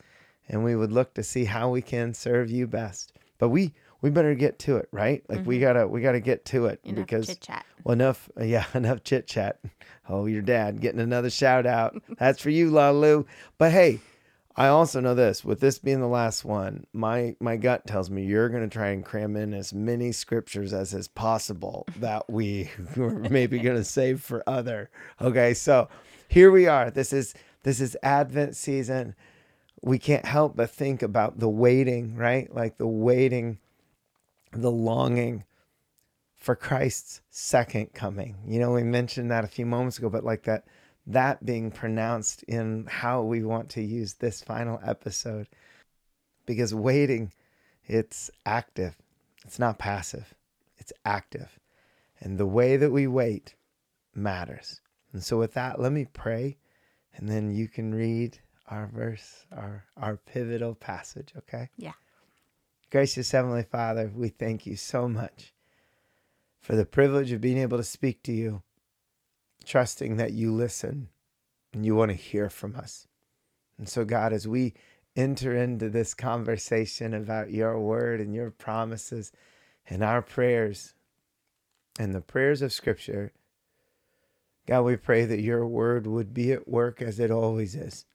and 0.48 0.64
we 0.64 0.76
would 0.76 0.92
look 0.92 1.16
to 1.16 1.24
see 1.24 1.46
how 1.46 1.70
we 1.70 1.82
can 1.82 2.14
serve 2.14 2.52
you 2.52 2.68
best. 2.68 3.14
But 3.40 3.50
we 3.50 3.74
we 4.01 4.10
better 4.10 4.36
get 4.36 4.60
to 4.60 4.77
it, 4.77 4.89
right? 4.92 5.24
Like 5.27 5.46
we 5.46 5.56
mm-hmm. 5.56 5.63
gotta 5.63 5.88
we 5.88 6.01
gotta 6.01 6.20
get 6.20 6.46
to 6.46 6.68
it 6.68 6.80
Enough 6.84 6.96
because 6.96 7.27
chit 7.27 7.42
chat. 7.42 7.66
well 7.84 7.94
enough 7.94 8.30
yeah 8.42 8.66
enough 8.74 9.04
chit 9.04 9.27
chat. 9.27 9.60
Oh, 10.10 10.25
your 10.25 10.42
dad 10.42 10.80
getting 10.80 11.01
another 11.01 11.30
shout 11.30 11.66
out. 11.66 12.01
That's 12.18 12.42
for 12.42 12.50
you, 12.50 12.70
Lalu. 12.70 13.25
But 13.58 13.72
hey, 13.72 14.00
I 14.60 14.70
also 14.70 15.00
know 15.00 15.13
this 15.13 15.46
with 15.46 15.60
this 15.60 15.77
being 15.77 16.01
the 16.01 16.08
last 16.08 16.44
one, 16.44 16.88
my 16.92 17.36
my 17.39 17.58
gut 17.58 17.86
tells 17.86 18.10
me 18.10 18.24
you're 18.24 18.50
to 18.68 18.75
try 18.75 18.88
and 18.88 19.06
cram 19.06 19.36
in 19.36 19.54
as 19.54 19.72
many 19.72 20.12
scriptures 20.12 20.74
as 20.74 20.96
is 20.96 21.08
possible 21.08 21.86
that 22.00 22.27
we 22.27 22.72
were 22.96 23.12
maybe 23.12 23.60
to 23.75 23.84
save 23.84 24.22
for 24.22 24.44
other. 24.48 24.89
Okay, 25.22 25.54
so 25.54 25.89
here 26.27 26.50
we 26.50 26.66
are. 26.66 26.89
This 26.89 27.13
is 27.13 27.36
this 27.62 27.80
is 27.80 27.96
Advent 28.01 28.56
season. 28.56 29.13
We 29.84 30.00
can't 30.00 30.25
help 30.25 30.56
but 30.56 30.72
think 30.72 31.04
about 31.04 31.38
the 31.38 31.50
waiting, 31.50 32.16
right? 32.16 32.54
Like 32.54 32.80
the 32.80 32.88
waiting, 32.88 33.60
the 34.51 34.72
longing 34.72 35.44
for 36.36 36.56
Christ's 36.56 37.22
second 37.30 37.94
coming. 37.94 38.38
You 38.46 38.60
know, 38.60 38.72
we 38.72 38.84
mentioned 38.84 39.32
that 39.32 39.44
a 39.44 39.48
few 39.50 39.66
moments 39.66 39.98
ago, 39.98 40.10
but 40.10 40.24
like 40.24 40.44
that 40.44 40.66
that 41.08 41.46
being 41.46 41.72
pronounced 41.72 42.44
in 42.44 42.86
how 42.89 43.22
we 43.22 43.44
want 43.44 43.70
to 43.70 43.82
use 43.82 44.16
this 44.16 44.42
final 44.42 44.80
episode. 44.86 45.48
Because 46.46 46.74
waiting, 46.75 47.34
it's 47.86 48.30
active, 48.46 48.96
it's 49.46 49.60
not 49.60 49.80
passive, 49.80 50.34
it's 50.77 50.94
active. 51.06 51.60
And 52.20 52.38
the 52.38 52.46
way 52.46 52.77
that 52.77 52.92
we 52.92 53.08
wait 53.08 53.56
matters. 54.16 54.82
And 55.13 55.24
so, 55.24 55.38
with 55.38 55.54
that, 55.54 55.80
let 55.80 55.92
me 55.92 56.06
pray, 56.12 56.58
and 57.16 57.30
then 57.30 57.54
you 57.54 57.68
can 57.68 57.94
read 57.94 58.39
our 58.68 58.88
verse, 58.88 59.46
our, 59.51 59.86
our 59.96 60.18
pivotal 60.18 60.75
passage, 60.75 61.34
okay? 61.38 61.70
Yeah. 61.77 61.94
Gracious 62.89 63.32
Heavenly 63.32 63.63
Father, 63.63 64.10
we 64.15 64.29
thank 64.29 64.65
you 64.65 64.77
so 64.77 65.10
much 65.10 65.53
for 66.62 66.77
the 66.77 66.86
privilege 66.86 67.34
of 67.34 67.41
being 67.41 67.58
able 67.58 67.77
to 67.77 67.84
speak 67.84 68.24
to 68.24 68.32
you 68.32 68.63
trusting 69.65 70.15
that 70.15 70.32
you 70.32 70.53
listen 70.53 71.10
and 71.74 71.86
you 71.86 71.96
want 71.96 72.12
to 72.12 72.15
hear 72.15 72.50
from 72.50 72.77
us. 72.77 73.06
And 73.77 73.89
so, 73.89 74.06
God, 74.06 74.32
as 74.32 74.48
we 74.48 74.74
enter 75.17 75.53
into 75.53 75.89
this 75.89 76.13
conversation 76.13 77.13
about 77.13 77.51
your 77.51 77.77
word 77.77 78.22
and 78.22 78.34
your 78.34 78.51
promises 78.51 79.34
and 79.89 80.01
our 80.01 80.22
prayers 80.22 80.94
and 82.00 82.15
the 82.15 82.22
prayers 82.22 82.62
of 82.62 82.72
Scripture, 82.72 83.34
God, 84.65 84.84
we 84.84 84.96
pray 84.96 85.25
that 85.25 85.41
your 85.41 85.67
word 85.67 86.08
would 86.08 86.34
be 86.34 86.53
at 86.53 86.70
work 86.70 87.01
as 87.01 87.20
it 87.20 87.32
always 87.32 87.75
is, 87.75 88.06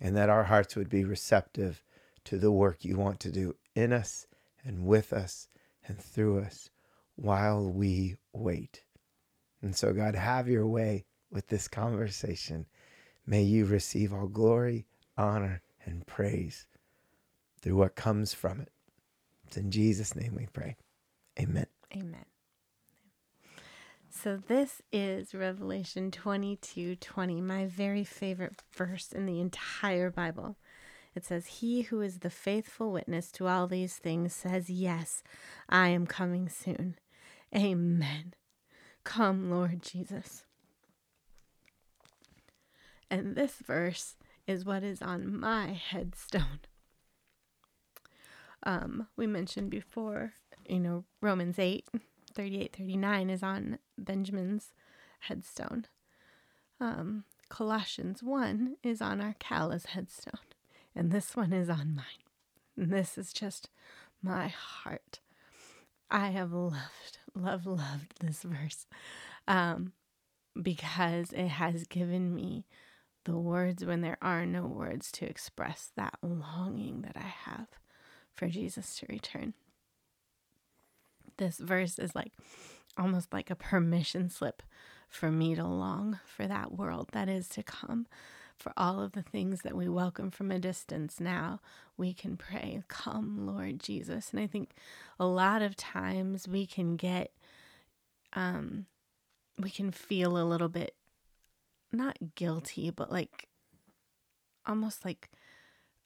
and 0.00 0.16
that 0.16 0.30
our 0.30 0.44
hearts 0.44 0.74
would 0.74 0.88
be 0.88 1.04
receptive 1.04 1.84
to 2.24 2.38
the 2.38 2.52
work 2.52 2.84
you 2.84 2.96
want 2.96 3.20
to 3.20 3.30
do 3.30 3.54
in 3.74 3.92
us 3.92 4.26
and 4.64 4.86
with 4.86 5.12
us 5.12 5.48
and 5.86 5.98
through 5.98 6.40
us 6.40 6.70
while 7.16 7.70
we 7.70 8.16
wait. 8.32 8.82
And 9.62 9.74
so, 9.74 9.92
God, 9.92 10.14
have 10.14 10.48
your 10.48 10.66
way 10.66 11.04
with 11.30 11.48
this 11.48 11.68
conversation. 11.68 12.66
May 13.26 13.42
you 13.42 13.64
receive 13.64 14.12
all 14.12 14.26
glory, 14.26 14.86
honor, 15.16 15.62
and 15.84 16.06
praise 16.06 16.66
through 17.60 17.76
what 17.76 17.94
comes 17.94 18.34
from 18.34 18.60
it. 18.60 18.70
It's 19.46 19.56
in 19.56 19.70
Jesus' 19.70 20.14
name 20.14 20.34
we 20.36 20.46
pray. 20.52 20.76
Amen. 21.38 21.66
Amen. 21.94 22.24
So 24.10 24.36
this 24.36 24.80
is 24.92 25.34
Revelation 25.34 26.10
22 26.10 26.96
20, 26.96 27.40
my 27.40 27.66
very 27.66 28.04
favorite 28.04 28.62
verse 28.72 29.12
in 29.12 29.26
the 29.26 29.40
entire 29.40 30.10
Bible. 30.10 30.56
It 31.14 31.24
says, 31.24 31.46
He 31.46 31.82
who 31.82 32.00
is 32.00 32.18
the 32.18 32.30
faithful 32.30 32.90
witness 32.92 33.30
to 33.32 33.46
all 33.46 33.66
these 33.66 33.96
things 33.96 34.32
says, 34.34 34.68
Yes, 34.68 35.22
I 35.68 35.88
am 35.88 36.06
coming 36.06 36.48
soon. 36.48 36.96
Amen. 37.54 38.34
Come, 39.04 39.50
Lord 39.50 39.82
Jesus. 39.82 40.44
And 43.10 43.36
this 43.36 43.56
verse 43.64 44.16
is 44.46 44.64
what 44.64 44.82
is 44.82 45.00
on 45.00 45.38
my 45.38 45.72
headstone. 45.72 46.60
Um, 48.64 49.08
we 49.16 49.26
mentioned 49.26 49.70
before, 49.70 50.32
you 50.66 50.80
know, 50.80 51.04
Romans 51.20 51.58
8, 51.58 51.86
38, 52.34 52.74
39 52.76 53.30
is 53.30 53.42
on 53.42 53.78
Benjamin's 53.98 54.72
headstone. 55.20 55.86
Um, 56.80 57.24
Colossians 57.48 58.22
1 58.22 58.76
is 58.82 59.00
on 59.00 59.20
our 59.20 59.36
Kala's 59.38 59.86
headstone. 59.86 60.40
And 60.94 61.10
this 61.10 61.36
one 61.36 61.52
is 61.52 61.68
on 61.68 61.94
mine. 61.94 62.04
And 62.76 62.90
this 62.90 63.18
is 63.18 63.32
just 63.32 63.68
my 64.22 64.48
heart. 64.48 65.20
I 66.10 66.28
have 66.28 66.52
loved, 66.52 67.18
love, 67.34 67.66
loved 67.66 68.14
this 68.20 68.42
verse 68.42 68.86
um, 69.48 69.92
because 70.60 71.32
it 71.32 71.48
has 71.48 71.86
given 71.86 72.34
me 72.34 72.66
the 73.24 73.36
words 73.36 73.84
when 73.84 74.02
there 74.02 74.18
are 74.20 74.44
no 74.46 74.66
words 74.66 75.10
to 75.12 75.26
express 75.26 75.90
that 75.96 76.18
longing 76.22 77.02
that 77.02 77.16
I 77.16 77.32
have 77.50 77.68
for 78.34 78.48
Jesus 78.48 78.96
to 78.96 79.06
return. 79.08 79.54
This 81.36 81.58
verse 81.58 81.98
is 81.98 82.14
like 82.14 82.32
almost 82.96 83.32
like 83.32 83.50
a 83.50 83.56
permission 83.56 84.28
slip 84.28 84.62
for 85.08 85.30
me 85.30 85.54
to 85.54 85.64
long 85.64 86.20
for 86.26 86.46
that 86.46 86.72
world 86.72 87.08
that 87.12 87.28
is 87.28 87.48
to 87.50 87.62
come 87.62 88.06
for 88.64 88.72
all 88.78 88.98
of 89.02 89.12
the 89.12 89.22
things 89.22 89.60
that 89.60 89.76
we 89.76 89.90
welcome 89.90 90.30
from 90.30 90.50
a 90.50 90.58
distance 90.58 91.20
now, 91.20 91.60
we 91.98 92.14
can 92.14 92.34
pray, 92.34 92.82
Come, 92.88 93.46
Lord 93.46 93.78
Jesus. 93.78 94.30
And 94.30 94.40
I 94.40 94.46
think 94.46 94.70
a 95.20 95.26
lot 95.26 95.60
of 95.60 95.76
times 95.76 96.48
we 96.48 96.64
can 96.64 96.96
get, 96.96 97.30
um, 98.32 98.86
we 99.58 99.68
can 99.68 99.90
feel 99.90 100.38
a 100.38 100.48
little 100.48 100.70
bit 100.70 100.94
not 101.92 102.16
guilty, 102.36 102.88
but 102.88 103.12
like 103.12 103.48
almost 104.66 105.04
like 105.04 105.28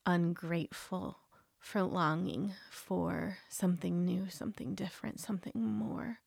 ungrateful 0.05 1.18
for 1.61 1.85
longing 1.85 2.55
for 2.73 3.38
something 3.49 4.05
new, 4.05 4.27
something 4.31 4.75
different, 4.75 5.21
something 5.21 5.53
more. 5.55 6.18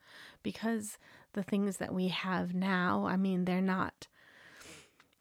Because 0.44 0.98
the 1.34 1.44
things 1.44 1.76
that 1.76 1.94
we 1.94 2.08
have 2.08 2.54
now, 2.54 3.06
I 3.06 3.18
mean, 3.18 3.44
they're 3.44 3.60
not 3.60 4.08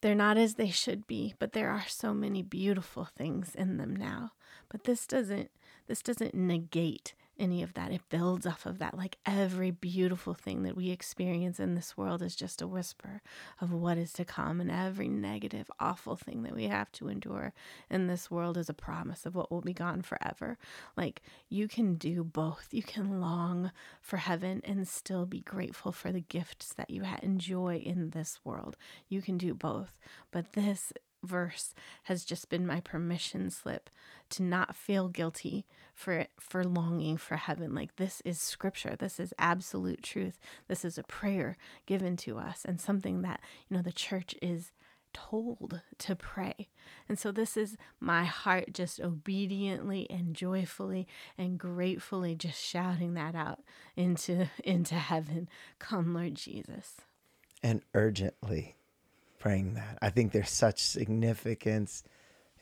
they're 0.00 0.14
not 0.14 0.36
as 0.38 0.54
they 0.54 0.70
should 0.70 1.06
be, 1.06 1.34
but 1.38 1.52
there 1.52 1.70
are 1.70 1.84
so 1.86 2.14
many 2.14 2.42
beautiful 2.42 3.04
things 3.04 3.54
in 3.54 3.76
them 3.76 3.94
now. 3.94 4.32
But 4.68 4.84
this 4.84 5.06
doesn't 5.06 5.50
this 5.86 6.02
doesn't 6.02 6.34
negate 6.34 7.14
any 7.40 7.62
of 7.62 7.74
that. 7.74 7.90
It 7.90 8.08
builds 8.10 8.46
off 8.46 8.66
of 8.66 8.78
that. 8.78 8.96
Like 8.96 9.18
every 9.26 9.70
beautiful 9.70 10.34
thing 10.34 10.62
that 10.62 10.76
we 10.76 10.90
experience 10.90 11.58
in 11.58 11.74
this 11.74 11.96
world 11.96 12.22
is 12.22 12.36
just 12.36 12.62
a 12.62 12.68
whisper 12.68 13.22
of 13.60 13.72
what 13.72 13.98
is 13.98 14.12
to 14.14 14.24
come. 14.24 14.60
And 14.60 14.70
every 14.70 15.08
negative, 15.08 15.70
awful 15.80 16.16
thing 16.16 16.42
that 16.42 16.54
we 16.54 16.64
have 16.64 16.92
to 16.92 17.08
endure 17.08 17.52
in 17.90 18.06
this 18.06 18.30
world 18.30 18.56
is 18.56 18.68
a 18.68 18.74
promise 18.74 19.26
of 19.26 19.34
what 19.34 19.50
will 19.50 19.62
be 19.62 19.72
gone 19.72 20.02
forever. 20.02 20.58
Like 20.96 21.22
you 21.48 21.66
can 21.66 21.94
do 21.94 22.22
both. 22.22 22.68
You 22.70 22.82
can 22.82 23.20
long 23.20 23.72
for 24.00 24.18
heaven 24.18 24.60
and 24.64 24.86
still 24.86 25.26
be 25.26 25.40
grateful 25.40 25.92
for 25.92 26.12
the 26.12 26.20
gifts 26.20 26.74
that 26.74 26.90
you 26.90 27.02
enjoy 27.22 27.76
in 27.76 28.10
this 28.10 28.38
world. 28.44 28.76
You 29.08 29.22
can 29.22 29.38
do 29.38 29.54
both. 29.54 29.98
But 30.30 30.52
this 30.52 30.92
verse 31.22 31.74
has 32.04 32.24
just 32.24 32.48
been 32.48 32.66
my 32.66 32.80
permission 32.80 33.50
slip 33.50 33.90
to 34.30 34.42
not 34.42 34.74
feel 34.74 35.08
guilty 35.08 35.66
for 35.94 36.26
for 36.38 36.64
longing 36.64 37.16
for 37.16 37.36
heaven 37.36 37.74
like 37.74 37.96
this 37.96 38.22
is 38.24 38.40
scripture 38.40 38.96
this 38.98 39.20
is 39.20 39.34
absolute 39.38 40.02
truth 40.02 40.38
this 40.68 40.84
is 40.84 40.96
a 40.96 41.02
prayer 41.02 41.56
given 41.86 42.16
to 42.16 42.38
us 42.38 42.64
and 42.64 42.80
something 42.80 43.22
that 43.22 43.40
you 43.68 43.76
know 43.76 43.82
the 43.82 43.92
church 43.92 44.34
is 44.40 44.72
told 45.12 45.80
to 45.98 46.16
pray. 46.16 46.68
And 47.08 47.18
so 47.18 47.32
this 47.32 47.56
is 47.56 47.76
my 47.98 48.24
heart 48.24 48.72
just 48.72 49.00
obediently 49.00 50.08
and 50.10 50.34
joyfully 50.34 51.06
and 51.36 51.58
gratefully 51.58 52.34
just 52.34 52.62
shouting 52.62 53.14
that 53.14 53.34
out 53.34 53.60
into 53.96 54.48
into 54.64 54.94
heaven. 54.94 55.48
Come 55.78 56.14
Lord 56.14 56.34
Jesus. 56.34 56.96
And 57.62 57.82
urgently 57.94 58.76
praying 59.40 59.74
that. 59.74 59.98
I 60.00 60.10
think 60.10 60.30
there's 60.30 60.50
such 60.50 60.78
significance 60.78 62.04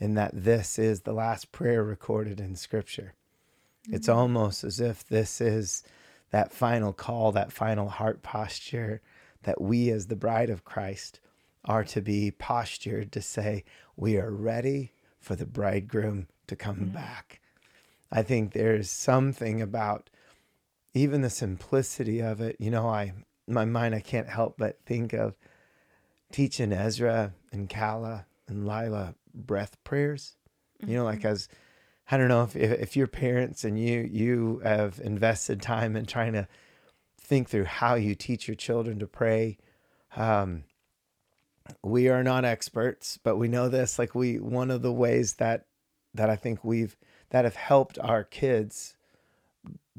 in 0.00 0.14
that 0.14 0.30
this 0.32 0.78
is 0.78 1.02
the 1.02 1.12
last 1.12 1.52
prayer 1.52 1.84
recorded 1.84 2.40
in 2.40 2.56
Scripture. 2.56 3.14
Mm-hmm. 3.84 3.96
It's 3.96 4.08
almost 4.08 4.64
as 4.64 4.80
if 4.80 5.06
this 5.06 5.40
is 5.42 5.82
that 6.30 6.52
final 6.52 6.92
call, 6.94 7.32
that 7.32 7.52
final 7.52 7.90
heart 7.90 8.22
posture 8.22 9.02
that 9.42 9.60
we, 9.60 9.90
as 9.90 10.06
the 10.06 10.16
bride 10.16 10.50
of 10.50 10.64
Christ, 10.64 11.20
are 11.64 11.84
to 11.84 12.00
be 12.00 12.30
postured 12.30 13.12
to 13.12 13.20
say, 13.20 13.64
We 13.96 14.16
are 14.16 14.30
ready 14.30 14.92
for 15.20 15.34
the 15.36 15.46
bridegroom 15.46 16.28
to 16.46 16.56
come 16.56 16.76
mm-hmm. 16.76 16.94
back. 16.94 17.40
I 18.10 18.22
think 18.22 18.52
there's 18.52 18.88
something 18.88 19.60
about 19.60 20.08
even 20.94 21.20
the 21.20 21.30
simplicity 21.30 22.20
of 22.20 22.40
it. 22.40 22.56
You 22.58 22.70
know, 22.70 22.88
I, 22.88 23.12
my 23.46 23.64
mind, 23.64 23.94
I 23.94 24.00
can't 24.00 24.28
help 24.28 24.54
but 24.56 24.78
think 24.86 25.12
of 25.12 25.34
teaching 26.32 26.72
Ezra 26.72 27.32
and 27.52 27.68
Kala 27.68 28.26
and 28.46 28.66
Lila 28.66 29.14
breath 29.34 29.76
prayers. 29.84 30.36
You 30.86 30.96
know, 30.96 31.04
like 31.04 31.20
mm-hmm. 31.20 31.28
as 31.28 31.48
I 32.10 32.16
don't 32.16 32.28
know 32.28 32.42
if, 32.42 32.56
if 32.56 32.80
if 32.80 32.96
your 32.96 33.06
parents 33.06 33.64
and 33.64 33.78
you 33.78 34.08
you 34.10 34.60
have 34.64 35.00
invested 35.02 35.60
time 35.60 35.96
in 35.96 36.06
trying 36.06 36.32
to 36.32 36.48
think 37.20 37.48
through 37.48 37.64
how 37.64 37.94
you 37.94 38.14
teach 38.14 38.48
your 38.48 38.54
children 38.54 38.98
to 38.98 39.06
pray. 39.06 39.58
Um, 40.16 40.64
we 41.82 42.08
are 42.08 42.22
not 42.22 42.46
experts, 42.46 43.18
but 43.22 43.36
we 43.36 43.48
know 43.48 43.68
this. 43.68 43.98
Like 43.98 44.14
we, 44.14 44.38
one 44.38 44.70
of 44.70 44.82
the 44.82 44.92
ways 44.92 45.34
that 45.34 45.66
that 46.14 46.30
I 46.30 46.36
think 46.36 46.64
we've 46.64 46.96
that 47.30 47.44
have 47.44 47.56
helped 47.56 47.98
our 47.98 48.24
kids 48.24 48.96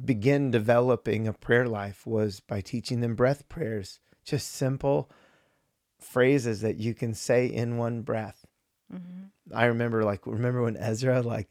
begin 0.04 0.50
developing 0.50 1.28
a 1.28 1.34
prayer 1.34 1.68
life 1.68 2.08
was 2.08 2.40
by 2.40 2.62
teaching 2.62 3.02
them 3.02 3.16
breath 3.16 3.48
prayers, 3.50 4.00
just 4.24 4.52
simple 4.52 5.12
phrases 6.00 6.62
that 6.62 6.78
you 6.78 6.94
can 6.94 7.14
say 7.14 7.46
in 7.46 7.78
one 7.78 8.02
breath. 8.02 8.46
Mm-hmm. 8.94 9.56
I 9.56 9.66
remember 9.66 10.04
like 10.04 10.26
remember 10.26 10.64
when 10.64 10.78
Ezra 10.78 11.22
like 11.22 11.50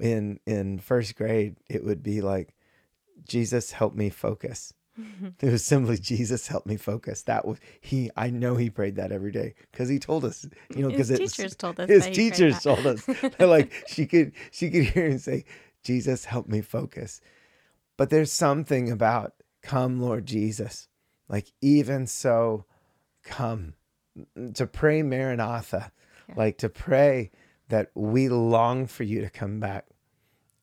in 0.00 0.40
in 0.46 0.78
first 0.78 1.16
grade 1.16 1.56
it 1.68 1.84
would 1.84 2.02
be 2.02 2.20
like 2.20 2.54
Jesus 3.26 3.72
help 3.72 3.94
me 3.94 4.10
focus. 4.10 4.72
It 5.40 5.52
was 5.52 5.64
simply 5.64 5.96
Jesus 5.96 6.48
help 6.48 6.66
me 6.66 6.76
focus. 6.76 7.22
That 7.22 7.46
was 7.46 7.58
he. 7.80 8.10
I 8.16 8.30
know 8.30 8.56
he 8.56 8.68
prayed 8.68 8.96
that 8.96 9.12
every 9.12 9.30
day 9.30 9.54
because 9.70 9.88
he 9.88 10.00
told 10.00 10.24
us. 10.24 10.44
You 10.74 10.82
know, 10.82 10.88
because 10.88 11.06
his 11.06 11.20
teachers 11.20 11.54
told 11.54 11.78
us. 11.78 11.88
His 11.88 12.06
teachers 12.06 12.60
told 12.62 12.84
us. 12.84 13.08
like 13.38 13.72
she 13.86 14.06
could 14.06 14.32
she 14.50 14.70
could 14.70 14.84
hear 14.84 15.06
and 15.06 15.20
say, 15.20 15.44
"Jesus 15.84 16.24
help 16.24 16.48
me 16.48 16.62
focus." 16.62 17.20
But 17.96 18.10
there's 18.10 18.32
something 18.32 18.90
about 18.90 19.34
"Come, 19.62 20.00
Lord 20.00 20.26
Jesus," 20.26 20.88
like 21.28 21.52
even 21.60 22.08
so, 22.08 22.64
come 23.22 23.74
to 24.54 24.66
pray 24.66 25.02
Maranatha, 25.02 25.92
yeah. 26.28 26.34
like 26.36 26.58
to 26.58 26.68
pray 26.68 27.30
that 27.68 27.90
we 27.94 28.28
long 28.28 28.86
for 28.86 29.04
you 29.04 29.20
to 29.20 29.30
come 29.30 29.60
back. 29.60 29.86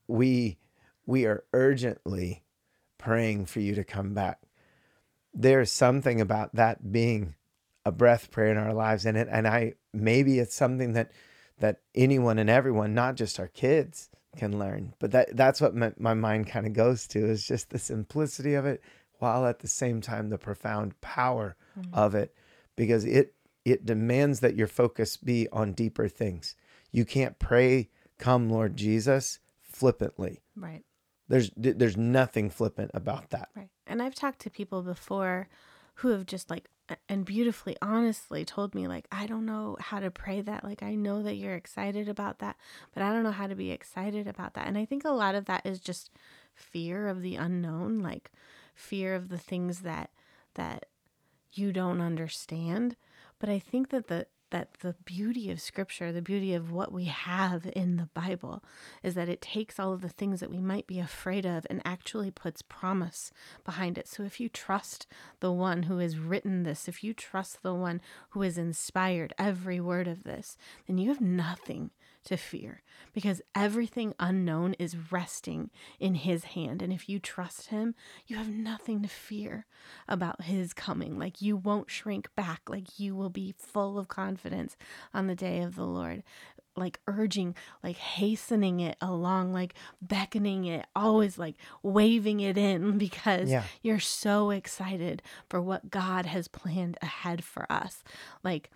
We 0.07 0.57
we 1.05 1.25
are 1.25 1.43
urgently 1.53 2.43
praying 2.97 3.45
for 3.45 3.59
you 3.59 3.75
to 3.75 3.83
come 3.83 4.13
back. 4.13 4.39
There's 5.33 5.71
something 5.71 6.21
about 6.21 6.55
that 6.55 6.91
being 6.91 7.35
a 7.85 7.91
breath 7.91 8.31
prayer 8.31 8.51
in 8.51 8.57
our 8.57 8.73
lives 8.73 9.05
and 9.05 9.17
it 9.17 9.27
and 9.29 9.47
I 9.47 9.73
maybe 9.93 10.39
it's 10.39 10.55
something 10.55 10.93
that 10.93 11.11
that 11.59 11.81
anyone 11.93 12.37
and 12.39 12.49
everyone, 12.49 12.93
not 12.93 13.15
just 13.15 13.39
our 13.39 13.47
kids, 13.47 14.09
can 14.35 14.59
learn. 14.59 14.93
But 14.99 15.11
that 15.11 15.35
that's 15.35 15.61
what 15.61 15.75
my, 15.75 15.93
my 15.97 16.13
mind 16.13 16.47
kind 16.47 16.65
of 16.65 16.73
goes 16.73 17.07
to 17.07 17.25
is 17.25 17.47
just 17.47 17.69
the 17.69 17.79
simplicity 17.79 18.53
of 18.53 18.65
it 18.65 18.81
while 19.19 19.45
at 19.45 19.59
the 19.59 19.67
same 19.67 20.01
time 20.01 20.29
the 20.29 20.37
profound 20.37 20.99
power 21.01 21.55
mm-hmm. 21.79 21.93
of 21.93 22.15
it 22.15 22.33
because 22.75 23.05
it 23.05 23.33
it 23.65 23.85
demands 23.85 24.39
that 24.39 24.55
your 24.55 24.67
focus 24.67 25.17
be 25.17 25.49
on 25.51 25.73
deeper 25.73 26.07
things. 26.07 26.55
You 26.91 27.03
can't 27.03 27.39
pray, 27.39 27.89
"Come, 28.17 28.49
Lord 28.49 28.77
Jesus," 28.77 29.39
flippantly. 29.61 30.41
Right. 30.55 30.83
There's 31.27 31.51
there's 31.57 31.97
nothing 31.97 32.49
flippant 32.49 32.91
about 32.93 33.31
that. 33.31 33.49
Right. 33.55 33.69
And 33.87 34.01
I've 34.01 34.15
talked 34.15 34.39
to 34.41 34.49
people 34.49 34.83
before 34.83 35.49
who 35.95 36.09
have 36.09 36.25
just 36.25 36.49
like 36.49 36.69
and 37.09 37.25
beautifully 37.25 37.75
honestly 37.81 38.45
told 38.45 38.75
me 38.75 38.87
like 38.87 39.07
I 39.11 39.25
don't 39.25 39.45
know 39.45 39.75
how 39.79 39.99
to 39.99 40.11
pray 40.11 40.41
that 40.41 40.63
like 40.63 40.83
I 40.83 40.93
know 40.93 41.23
that 41.23 41.35
you're 41.35 41.55
excited 41.55 42.07
about 42.07 42.39
that 42.39 42.57
but 42.93 43.01
I 43.01 43.11
don't 43.11 43.23
know 43.23 43.31
how 43.31 43.47
to 43.47 43.55
be 43.55 43.71
excited 43.71 44.27
about 44.27 44.53
that 44.53 44.67
and 44.67 44.77
I 44.77 44.85
think 44.85 45.03
a 45.03 45.09
lot 45.09 45.33
of 45.33 45.45
that 45.45 45.65
is 45.65 45.79
just 45.79 46.11
fear 46.53 47.07
of 47.07 47.23
the 47.23 47.37
unknown 47.37 48.01
like 48.01 48.31
fear 48.75 49.15
of 49.15 49.29
the 49.29 49.37
things 49.37 49.79
that 49.79 50.11
that 50.53 50.85
you 51.53 51.71
don't 51.71 52.01
understand 52.01 52.95
but 53.39 53.49
I 53.49 53.59
think 53.59 53.89
that 53.89 54.07
the 54.07 54.27
that 54.51 54.75
the 54.81 54.95
beauty 55.03 55.51
of 55.51 55.59
scripture, 55.59 56.13
the 56.13 56.21
beauty 56.21 56.53
of 56.53 56.71
what 56.71 56.91
we 56.91 57.05
have 57.05 57.69
in 57.75 57.97
the 57.97 58.09
Bible, 58.13 58.63
is 59.03 59.15
that 59.15 59.27
it 59.27 59.41
takes 59.41 59.79
all 59.79 59.91
of 59.91 60.01
the 60.01 60.07
things 60.07 60.39
that 60.39 60.51
we 60.51 60.59
might 60.59 60.87
be 60.87 60.99
afraid 60.99 61.45
of 61.45 61.65
and 61.69 61.81
actually 61.83 62.31
puts 62.31 62.61
promise 62.61 63.33
behind 63.65 63.97
it. 63.97 64.07
So 64.07 64.23
if 64.23 64.39
you 64.39 64.47
trust 64.47 65.07
the 65.39 65.51
one 65.51 65.83
who 65.83 65.97
has 65.97 66.17
written 66.17 66.63
this, 66.63 66.87
if 66.87 67.03
you 67.03 67.13
trust 67.13 67.63
the 67.63 67.73
one 67.73 67.99
who 68.29 68.43
has 68.43 68.57
inspired 68.57 69.33
every 69.37 69.79
word 69.81 70.07
of 70.07 70.23
this, 70.23 70.57
then 70.87 70.97
you 70.97 71.09
have 71.09 71.21
nothing 71.21 71.89
to 72.25 72.37
fear 72.37 72.81
because 73.13 73.41
everything 73.55 74.13
unknown 74.19 74.73
is 74.73 75.11
resting 75.11 75.69
in 75.99 76.15
his 76.15 76.43
hand. 76.43 76.81
And 76.81 76.91
if 76.91 77.07
you 77.07 77.19
trust 77.19 77.67
him, 77.67 77.95
you 78.27 78.35
have 78.35 78.49
nothing 78.49 79.01
to 79.03 79.07
fear 79.07 79.65
about 80.07 80.43
his 80.43 80.73
coming. 80.73 81.17
Like 81.17 81.41
you 81.41 81.55
won't 81.55 81.89
shrink 81.89 82.29
back, 82.35 82.61
like 82.67 82.99
you 82.99 83.15
will 83.15 83.29
be 83.29 83.55
full 83.57 83.97
of 83.97 84.07
confidence 84.07 84.75
on 85.13 85.27
the 85.27 85.35
day 85.35 85.61
of 85.61 85.75
the 85.75 85.85
Lord. 85.85 86.23
Like 86.77 86.99
urging, 87.07 87.55
like 87.81 87.95
hastening 87.95 88.81
it 88.81 88.97
along, 88.99 89.53
like 89.53 89.75
beckoning 90.01 90.65
it, 90.65 90.85
always 90.93 91.37
like 91.37 91.55
waving 91.83 92.41
it 92.41 92.57
in 92.57 92.97
because 92.97 93.49
yeah. 93.49 93.63
you're 93.81 93.99
so 94.01 94.49
excited 94.49 95.21
for 95.49 95.61
what 95.61 95.89
God 95.89 96.25
has 96.25 96.49
planned 96.49 96.97
ahead 97.01 97.45
for 97.45 97.65
us. 97.71 98.03
Like, 98.43 98.71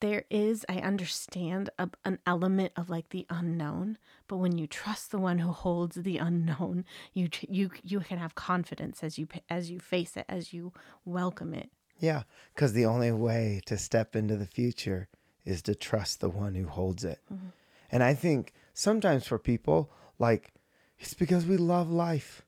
there 0.00 0.24
is 0.30 0.64
i 0.68 0.76
understand 0.76 1.70
a, 1.78 1.88
an 2.04 2.18
element 2.26 2.72
of 2.76 2.90
like 2.90 3.08
the 3.10 3.26
unknown 3.30 3.96
but 4.26 4.38
when 4.38 4.58
you 4.58 4.66
trust 4.66 5.10
the 5.10 5.18
one 5.18 5.38
who 5.38 5.50
holds 5.50 5.96
the 5.96 6.18
unknown 6.18 6.84
you 7.14 7.28
you 7.48 7.70
you 7.82 8.00
can 8.00 8.18
have 8.18 8.34
confidence 8.34 9.02
as 9.02 9.18
you 9.18 9.28
as 9.48 9.70
you 9.70 9.78
face 9.78 10.16
it 10.16 10.24
as 10.28 10.52
you 10.52 10.72
welcome 11.04 11.54
it. 11.54 11.70
Yeah 11.98 12.22
because 12.54 12.72
the 12.72 12.86
only 12.86 13.12
way 13.12 13.60
to 13.66 13.76
step 13.76 14.16
into 14.16 14.36
the 14.36 14.46
future 14.46 15.08
is 15.44 15.62
to 15.62 15.74
trust 15.74 16.20
the 16.20 16.30
one 16.30 16.54
who 16.54 16.66
holds 16.66 17.04
it. 17.04 17.20
Mm-hmm. 17.32 17.48
and 17.90 18.02
i 18.02 18.14
think 18.14 18.52
sometimes 18.74 19.26
for 19.26 19.38
people 19.38 19.90
like 20.18 20.52
it's 20.98 21.14
because 21.14 21.46
we 21.46 21.56
love 21.56 21.90
life. 21.90 22.42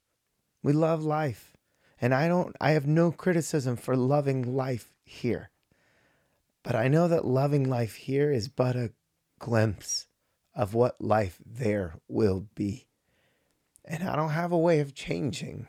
We 0.63 0.75
love 0.75 1.03
life. 1.03 1.57
And 2.01 2.15
i 2.15 2.29
don't 2.29 2.57
i 2.61 2.73
have 2.73 2.87
no 2.87 3.13
criticism 3.13 3.77
for 3.77 3.97
loving 3.97 4.57
life 4.57 4.93
here 5.05 5.52
but 6.63 6.77
I 6.77 6.89
know 6.89 7.09
that 7.09 7.25
loving 7.25 7.69
life 7.69 7.95
here 7.95 8.31
is 8.33 8.49
but 8.49 8.77
a 8.77 8.93
glimpse 9.39 10.07
of 10.55 10.75
what 10.75 11.01
life 11.01 11.39
there 11.45 11.95
will 12.09 12.47
be. 12.55 12.87
And 13.85 14.09
I 14.09 14.17
don't 14.17 14.31
have 14.31 14.53
a 14.53 14.59
way 14.59 14.81
of 14.81 14.95
changing 14.95 15.69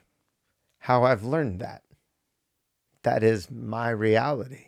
how 0.78 1.04
I've 1.04 1.24
learned 1.24 1.60
that. 1.62 1.84
That 3.04 3.24
is 3.24 3.50
my 3.50 3.90
reality. 3.90 4.68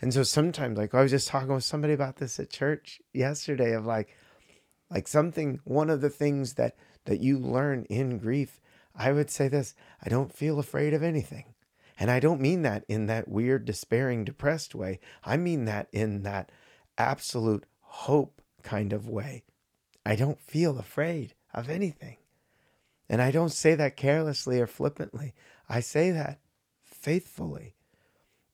And 0.00 0.12
so 0.12 0.22
sometimes, 0.22 0.76
like 0.76 0.94
I 0.94 1.02
was 1.02 1.10
just 1.10 1.28
talking 1.28 1.54
with 1.54 1.64
somebody 1.64 1.94
about 1.94 2.16
this 2.16 2.38
at 2.38 2.50
church 2.50 3.00
yesterday 3.12 3.72
of 3.72 3.86
like, 3.86 4.14
like 4.90 5.08
something, 5.08 5.60
one 5.64 5.88
of 5.88 6.00
the 6.00 6.10
things 6.10 6.54
that 6.54 6.76
that 7.06 7.20
you 7.20 7.38
learn 7.38 7.84
in 7.88 8.18
grief, 8.18 8.60
I 8.94 9.12
would 9.12 9.30
say 9.30 9.48
this, 9.48 9.74
I 10.02 10.08
don't 10.08 10.32
feel 10.32 10.58
afraid 10.58 10.92
of 10.92 11.02
anything. 11.02 11.54
And 11.98 12.10
I 12.10 12.20
don't 12.20 12.40
mean 12.40 12.62
that 12.62 12.84
in 12.88 13.06
that 13.06 13.28
weird, 13.28 13.64
despairing, 13.64 14.24
depressed 14.24 14.74
way. 14.74 15.00
I 15.24 15.36
mean 15.36 15.64
that 15.64 15.88
in 15.92 16.22
that 16.22 16.50
absolute 16.98 17.64
hope 17.80 18.42
kind 18.62 18.92
of 18.92 19.08
way. 19.08 19.44
I 20.04 20.14
don't 20.14 20.40
feel 20.40 20.78
afraid 20.78 21.34
of 21.54 21.70
anything. 21.70 22.18
And 23.08 23.22
I 23.22 23.30
don't 23.30 23.52
say 23.52 23.74
that 23.74 23.96
carelessly 23.96 24.60
or 24.60 24.66
flippantly. 24.66 25.34
I 25.68 25.80
say 25.80 26.10
that 26.10 26.40
faithfully. 26.82 27.74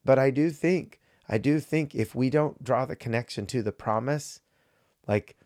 But 0.04 0.18
I 0.18 0.30
do 0.30 0.50
think, 0.50 1.00
I 1.28 1.38
do 1.38 1.58
think 1.60 1.94
if 1.94 2.14
we 2.14 2.30
don't 2.30 2.62
draw 2.62 2.84
the 2.84 2.96
connection 2.96 3.46
to 3.46 3.62
the 3.62 3.72
promise, 3.72 4.40
like 5.06 5.36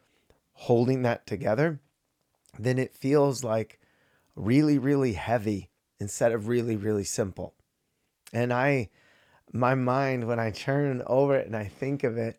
holding 0.53 1.03
that 1.03 1.27
together, 1.27 1.81
then 2.59 2.79
it 2.79 2.95
feels 2.95 3.45
like 3.45 3.81
really, 4.35 4.79
really 4.79 5.13
heavy 5.15 5.71
instead 5.99 6.33
of 6.33 6.49
really, 6.49 6.77
really 6.77 7.05
simple. 7.05 7.55
And 8.33 8.53
I, 8.53 8.91
my 9.53 9.75
mind, 9.75 10.27
when 10.27 10.39
I 10.39 10.51
turn 10.51 11.03
over 11.07 11.37
it 11.37 11.47
and 11.47 11.57
I 11.57 11.65
think 11.65 12.05
of 12.05 12.17
it, 12.17 12.39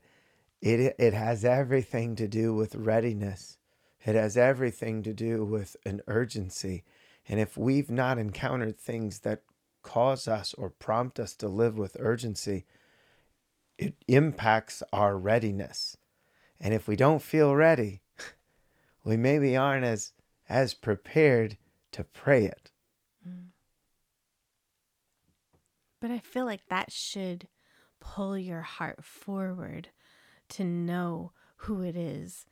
it, 0.61 0.95
it 0.97 1.13
has 1.13 1.45
everything 1.45 2.15
to 2.15 2.27
do 2.27 2.53
with 2.53 2.75
readiness. 2.75 3.57
It 4.05 4.15
has 4.15 4.37
everything 4.37 5.03
to 5.03 5.13
do 5.13 5.43
with 5.43 5.75
an 5.85 6.01
urgency. 6.07 6.83
And 7.27 7.39
if 7.39 7.57
we've 7.57 7.91
not 7.91 8.17
encountered 8.17 8.77
things 8.79 9.19
that 9.19 9.43
cause 9.83 10.27
us 10.27 10.53
or 10.53 10.69
prompt 10.69 11.19
us 11.19 11.35
to 11.35 11.47
live 11.47 11.77
with 11.77 11.97
urgency, 11.99 12.65
it 13.77 13.95
impacts 14.07 14.81
our 14.91 15.17
readiness. 15.17 15.97
And 16.59 16.73
if 16.73 16.87
we 16.87 16.95
don't 16.95 17.21
feel 17.21 17.55
ready, 17.55 18.01
we 19.03 19.17
maybe 19.17 19.55
aren't 19.55 19.85
as 19.85 20.13
as 20.49 20.73
prepared 20.73 21.57
to 21.91 22.03
pray 22.03 22.45
it. 22.45 22.71
Mm. 23.27 23.47
But 25.99 26.11
I 26.11 26.19
feel 26.19 26.45
like 26.45 26.67
that 26.69 26.91
should 26.91 27.47
pull 27.99 28.37
your 28.37 28.61
heart 28.61 29.03
forward 29.03 29.89
to 30.49 30.63
know 30.63 31.31
who 31.61 31.81
it 31.81 31.95
is 31.95 32.45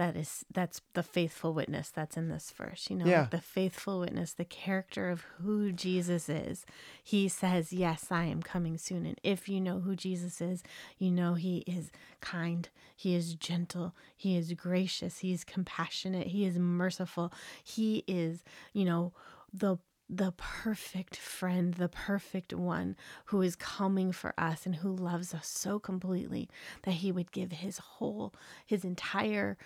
that 0.00 0.16
is 0.16 0.46
that's 0.50 0.80
the 0.94 1.02
faithful 1.02 1.52
witness 1.52 1.90
that's 1.90 2.16
in 2.16 2.30
this 2.30 2.50
verse 2.56 2.86
you 2.88 2.96
know? 2.96 3.04
Yeah. 3.04 3.20
like 3.20 3.30
the 3.32 3.40
faithful 3.40 4.00
witness 4.00 4.32
the 4.32 4.46
character 4.46 5.10
of 5.10 5.20
who 5.42 5.72
jesus 5.72 6.26
is. 6.30 6.64
He 7.04 7.28
says 7.28 7.70
yes 7.70 8.06
i 8.10 8.24
am 8.24 8.42
coming 8.42 8.78
soon. 8.78 9.04
And 9.04 9.20
if 9.22 9.46
you 9.46 9.60
know 9.60 9.80
who 9.80 9.94
jesus 9.94 10.40
is 10.40 10.62
you 10.96 11.10
know 11.10 11.34
he 11.34 11.58
is 11.66 11.90
kind 12.22 12.66
he 12.96 13.14
is 13.14 13.34
gentle 13.34 13.94
he 14.16 14.38
is 14.38 14.54
gracious 14.54 15.18
he 15.18 15.32
is 15.34 15.44
compassionate 15.44 16.28
he 16.28 16.46
is 16.46 16.58
merciful. 16.58 17.30
He 17.62 18.02
is 18.06 18.42
you 18.72 18.86
know 18.86 19.12
the 19.52 19.76
the 20.12 20.32
perfect 20.32 21.16
friend, 21.16 21.74
the 21.74 21.88
perfect 21.88 22.52
one 22.52 22.96
who 23.26 23.42
is 23.42 23.54
coming 23.54 24.10
for 24.10 24.34
us 24.36 24.66
and 24.66 24.76
who 24.76 24.94
loves 24.94 25.32
us 25.32 25.46
so 25.46 25.78
completely 25.78 26.48
that 26.82 26.94
he 26.94 27.12
would 27.12 27.30
give 27.30 27.52
his 27.52 27.78
whole, 27.78 28.34
his 28.66 28.84
entire 28.84 29.56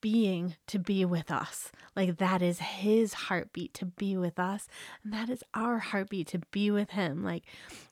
being 0.00 0.56
to 0.66 0.78
be 0.78 1.04
with 1.04 1.30
us. 1.30 1.72
Like 1.96 2.18
that 2.18 2.40
is 2.40 2.60
his 2.60 3.12
heartbeat 3.12 3.74
to 3.74 3.84
be 3.84 4.16
with 4.16 4.38
us. 4.38 4.68
And 5.02 5.12
that 5.12 5.28
is 5.28 5.42
our 5.54 5.78
heartbeat 5.78 6.28
to 6.28 6.38
be 6.50 6.70
with 6.70 6.90
him. 6.90 7.22
Like 7.22 7.44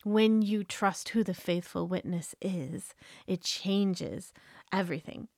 when 0.05 0.41
you 0.41 0.65
trust 0.65 1.11
who 1.11 1.25
the 1.25 1.35
faithful 1.35 1.87
witness 1.87 2.35
is, 2.41 2.95
it 3.27 3.43
changes 3.43 4.33
everything. 4.73 5.29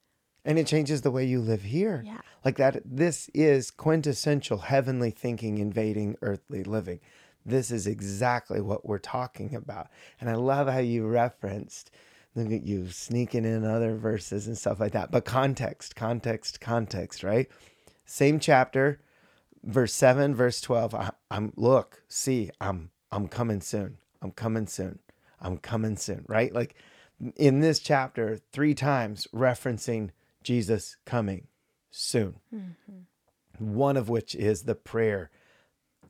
And 0.44 0.58
it 0.58 0.66
changes 0.66 1.02
the 1.02 1.10
way 1.10 1.24
you 1.24 1.40
live 1.40 1.62
here. 1.62 2.02
Yeah. 2.04 2.20
Like 2.44 2.56
that, 2.56 2.82
this 2.84 3.28
is 3.34 3.70
quintessential 3.70 4.58
heavenly 4.58 5.10
thinking 5.10 5.58
invading 5.58 6.16
earthly 6.22 6.64
living. 6.64 7.00
This 7.44 7.70
is 7.70 7.86
exactly 7.86 8.60
what 8.60 8.86
we're 8.86 8.98
talking 8.98 9.54
about. 9.54 9.88
And 10.20 10.30
I 10.30 10.34
love 10.34 10.68
how 10.68 10.78
you 10.78 11.06
referenced 11.06 11.90
look 12.34 12.52
at 12.52 12.66
you 12.66 12.88
sneaking 12.88 13.44
in 13.44 13.64
other 13.64 13.96
verses 13.96 14.46
and 14.46 14.56
stuff 14.56 14.80
like 14.80 14.92
that. 14.92 15.10
But 15.10 15.24
context, 15.24 15.96
context, 15.96 16.60
context, 16.60 17.22
right? 17.22 17.48
Same 18.04 18.38
chapter, 18.38 19.00
verse 19.64 19.92
7, 19.92 20.34
verse 20.34 20.60
12. 20.60 20.94
I, 20.94 21.10
am 21.30 21.52
look, 21.56 22.02
see, 22.08 22.50
I'm 22.60 22.90
I'm 23.12 23.26
coming 23.26 23.60
soon. 23.60 23.98
I'm 24.22 24.30
coming 24.30 24.66
soon. 24.66 25.00
I'm 25.40 25.58
coming 25.58 25.96
soon, 25.96 26.24
right? 26.28 26.54
Like 26.54 26.74
in 27.36 27.60
this 27.60 27.80
chapter, 27.80 28.38
three 28.52 28.74
times 28.74 29.26
referencing 29.34 30.10
Jesus 30.42 30.96
coming 31.04 31.48
soon. 31.90 32.36
Mm-hmm. 32.54 33.00
One 33.58 33.96
of 33.96 34.08
which 34.08 34.34
is 34.34 34.62
the 34.62 34.74
prayer, 34.74 35.30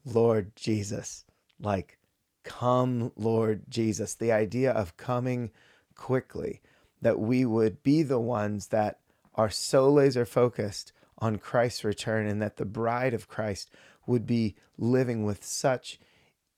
Lord 0.05 0.55
Jesus, 0.55 1.25
like 1.61 1.99
come, 2.45 3.13
Lord 3.17 3.63
Jesus. 3.69 4.15
The 4.15 4.33
idea 4.33 4.71
of 4.73 4.97
coming 4.97 5.51
quickly, 5.95 6.61
that 7.03 7.19
we 7.19 7.45
would 7.45 7.83
be 7.83 8.03
the 8.03 8.21
ones 8.21 8.69
that 8.69 8.99
are 9.35 9.51
so 9.51 9.91
laser 9.91 10.25
focused 10.25 10.93
on 11.19 11.39
Christ's 11.39 11.85
return 11.85 12.27
and 12.27 12.41
that 12.41 12.57
the 12.57 12.65
bride 12.65 13.15
of 13.15 13.29
Christ 13.29 13.71
would 14.07 14.27
be 14.27 14.55
living 14.79 15.25
with 15.25 15.45
such 15.45 15.99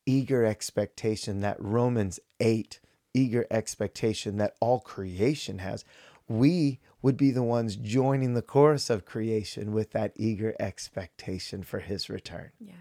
eager 0.07 0.45
expectation 0.45 1.41
that 1.41 1.57
Romans 1.59 2.21
8 2.41 2.81
eager 3.15 3.47
expectation 3.51 4.37
that 4.39 4.55
all 4.61 4.81
creation 4.81 5.59
has. 5.59 5.85
We 6.29 6.81
would 7.03 7.17
be 7.17 7.31
the 7.31 7.43
ones 7.43 7.77
joining 7.77 8.35
the 8.35 8.43
chorus 8.43 8.89
of 8.89 9.05
creation 9.05 9.73
with 9.73 9.91
that 9.91 10.13
eager 10.17 10.55
expectation 10.59 11.63
for 11.63 11.81
his 11.81 12.09
return. 12.09 12.51
Yeah. 12.61 12.75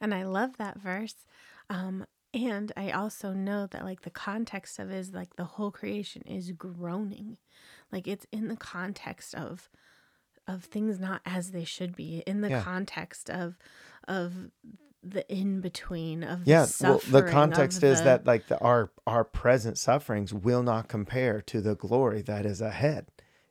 And 0.00 0.14
I 0.14 0.24
love 0.24 0.58
that 0.58 0.78
verse. 0.78 1.26
Um, 1.70 2.06
and 2.34 2.70
I 2.76 2.90
also 2.90 3.32
know 3.32 3.66
that 3.68 3.82
like 3.84 4.02
the 4.02 4.10
context 4.10 4.78
of 4.78 4.92
is 4.92 5.12
like 5.14 5.36
the 5.36 5.44
whole 5.44 5.70
creation 5.70 6.22
is 6.26 6.52
groaning. 6.52 7.38
Like 7.90 8.06
it's 8.06 8.26
in 8.30 8.48
the 8.48 8.56
context 8.56 9.34
of 9.34 9.70
of 10.46 10.64
things 10.64 11.00
not 11.00 11.22
as 11.24 11.50
they 11.50 11.64
should 11.64 11.96
be, 11.96 12.22
in 12.26 12.40
the 12.40 12.50
yeah. 12.50 12.62
context 12.62 13.30
of 13.30 13.58
of 14.06 14.50
the 15.02 15.28
in 15.32 15.60
between 15.60 16.22
of 16.22 16.46
yeah 16.46 16.64
the 16.64 16.76
well 16.82 17.00
the 17.10 17.22
context 17.22 17.82
is 17.82 17.98
the... 17.98 18.04
that 18.04 18.26
like 18.26 18.48
the, 18.48 18.58
our 18.58 18.90
our 19.06 19.24
present 19.24 19.78
sufferings 19.78 20.34
will 20.34 20.62
not 20.62 20.88
compare 20.88 21.40
to 21.40 21.60
the 21.60 21.76
glory 21.76 22.22
that 22.22 22.44
is 22.44 22.60
ahead 22.60 23.06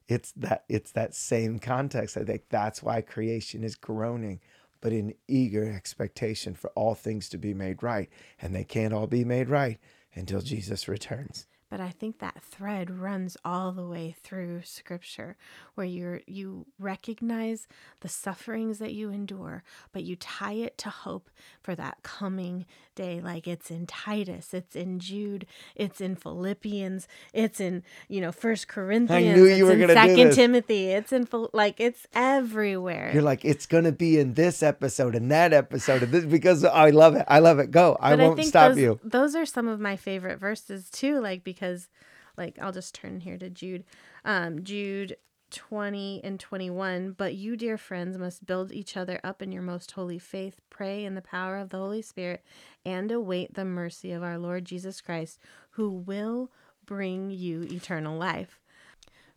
it's 0.07 0.31
that 0.33 0.63
it's 0.69 0.91
that 0.91 1.15
same 1.15 1.59
context 1.59 2.17
i 2.17 2.23
think 2.23 2.43
that's 2.49 2.83
why 2.83 3.01
creation 3.01 3.63
is 3.63 3.75
groaning 3.75 4.39
but 4.85 4.93
in 4.93 5.15
eager 5.27 5.67
expectation 5.67 6.53
for 6.53 6.69
all 6.75 6.93
things 6.93 7.27
to 7.29 7.39
be 7.39 7.55
made 7.55 7.81
right. 7.81 8.07
And 8.39 8.53
they 8.53 8.63
can't 8.63 8.93
all 8.93 9.07
be 9.07 9.25
made 9.25 9.49
right 9.49 9.79
until 10.13 10.41
Jesus 10.41 10.87
returns. 10.87 11.47
But 11.69 11.81
I 11.81 11.89
think 11.89 12.19
that 12.19 12.41
thread 12.41 12.91
runs 12.91 13.37
all 13.43 13.71
the 13.71 13.87
way 13.87 14.15
through 14.21 14.61
scripture 14.63 15.35
where 15.73 15.87
you're 15.87 16.21
you 16.27 16.67
recognize 16.79 17.67
the 18.01 18.07
sufferings 18.07 18.77
that 18.79 18.93
you 18.93 19.09
endure, 19.09 19.63
but 19.91 20.03
you 20.03 20.15
tie 20.15 20.53
it 20.53 20.77
to 20.79 20.89
hope 20.89 21.29
for 21.61 21.75
that 21.75 21.97
coming 22.03 22.65
day. 22.93 23.19
Like 23.19 23.47
it's 23.47 23.71
in 23.71 23.87
Titus, 23.87 24.53
it's 24.53 24.75
in 24.75 24.99
Jude, 24.99 25.47
it's 25.75 25.99
in 25.99 26.15
Philippians, 26.15 27.07
it's 27.33 27.59
in, 27.59 27.83
you 28.07 28.21
know, 28.21 28.31
First 28.31 28.67
Corinthians, 28.67 29.33
I 29.33 29.35
knew 29.35 29.45
you 29.45 29.65
were 29.65 29.75
gonna 29.75 29.93
Second 29.93 30.33
Timothy, 30.33 30.91
it's 30.91 31.11
in 31.11 31.27
like 31.51 31.79
it's 31.79 32.05
everywhere. 32.13 33.11
You're 33.11 33.23
like, 33.23 33.43
it's 33.43 33.65
gonna 33.65 33.91
be 33.91 34.19
in 34.19 34.35
this 34.35 34.61
episode 34.61 35.15
and 35.15 35.31
that 35.31 35.51
episode 35.51 36.03
this 36.11 36.25
because 36.25 36.63
I 36.63 36.91
love 36.91 37.15
it. 37.15 37.25
I 37.27 37.39
love 37.39 37.57
it. 37.59 37.71
Go. 37.71 37.97
But 37.99 38.07
I 38.07 38.15
won't 38.15 38.39
I 38.39 38.43
stop 38.43 38.69
those, 38.69 38.77
you. 38.77 38.99
Those 39.03 39.35
are 39.35 39.45
some 39.47 39.67
of 39.67 39.79
my 39.79 39.95
favorite 39.95 40.39
verses 40.39 40.89
too, 40.91 41.19
like 41.19 41.43
because 41.43 41.54
because 41.55 41.89
like 42.37 42.59
I'll 42.61 42.71
just 42.71 42.93
turn 42.93 43.21
here 43.21 43.37
to 43.37 43.49
Jude. 43.49 43.85
Um, 44.23 44.63
Jude 44.63 45.17
20 45.51 46.21
and 46.23 46.39
21. 46.39 47.13
But 47.17 47.35
you, 47.35 47.55
dear 47.55 47.77
friends, 47.77 48.17
must 48.17 48.45
build 48.45 48.71
each 48.71 48.97
other 48.97 49.19
up 49.23 49.41
in 49.41 49.51
your 49.51 49.61
most 49.61 49.91
holy 49.91 50.19
faith, 50.19 50.59
pray 50.69 51.05
in 51.05 51.15
the 51.15 51.21
power 51.21 51.57
of 51.57 51.69
the 51.69 51.77
Holy 51.77 52.01
Spirit, 52.01 52.43
and 52.85 53.11
await 53.11 53.53
the 53.53 53.65
mercy 53.65 54.11
of 54.11 54.23
our 54.23 54.37
Lord 54.37 54.65
Jesus 54.65 55.01
Christ, 55.01 55.39
who 55.71 55.89
will 55.89 56.51
bring 56.85 57.31
you 57.31 57.63
eternal 57.63 58.17
life. 58.17 58.59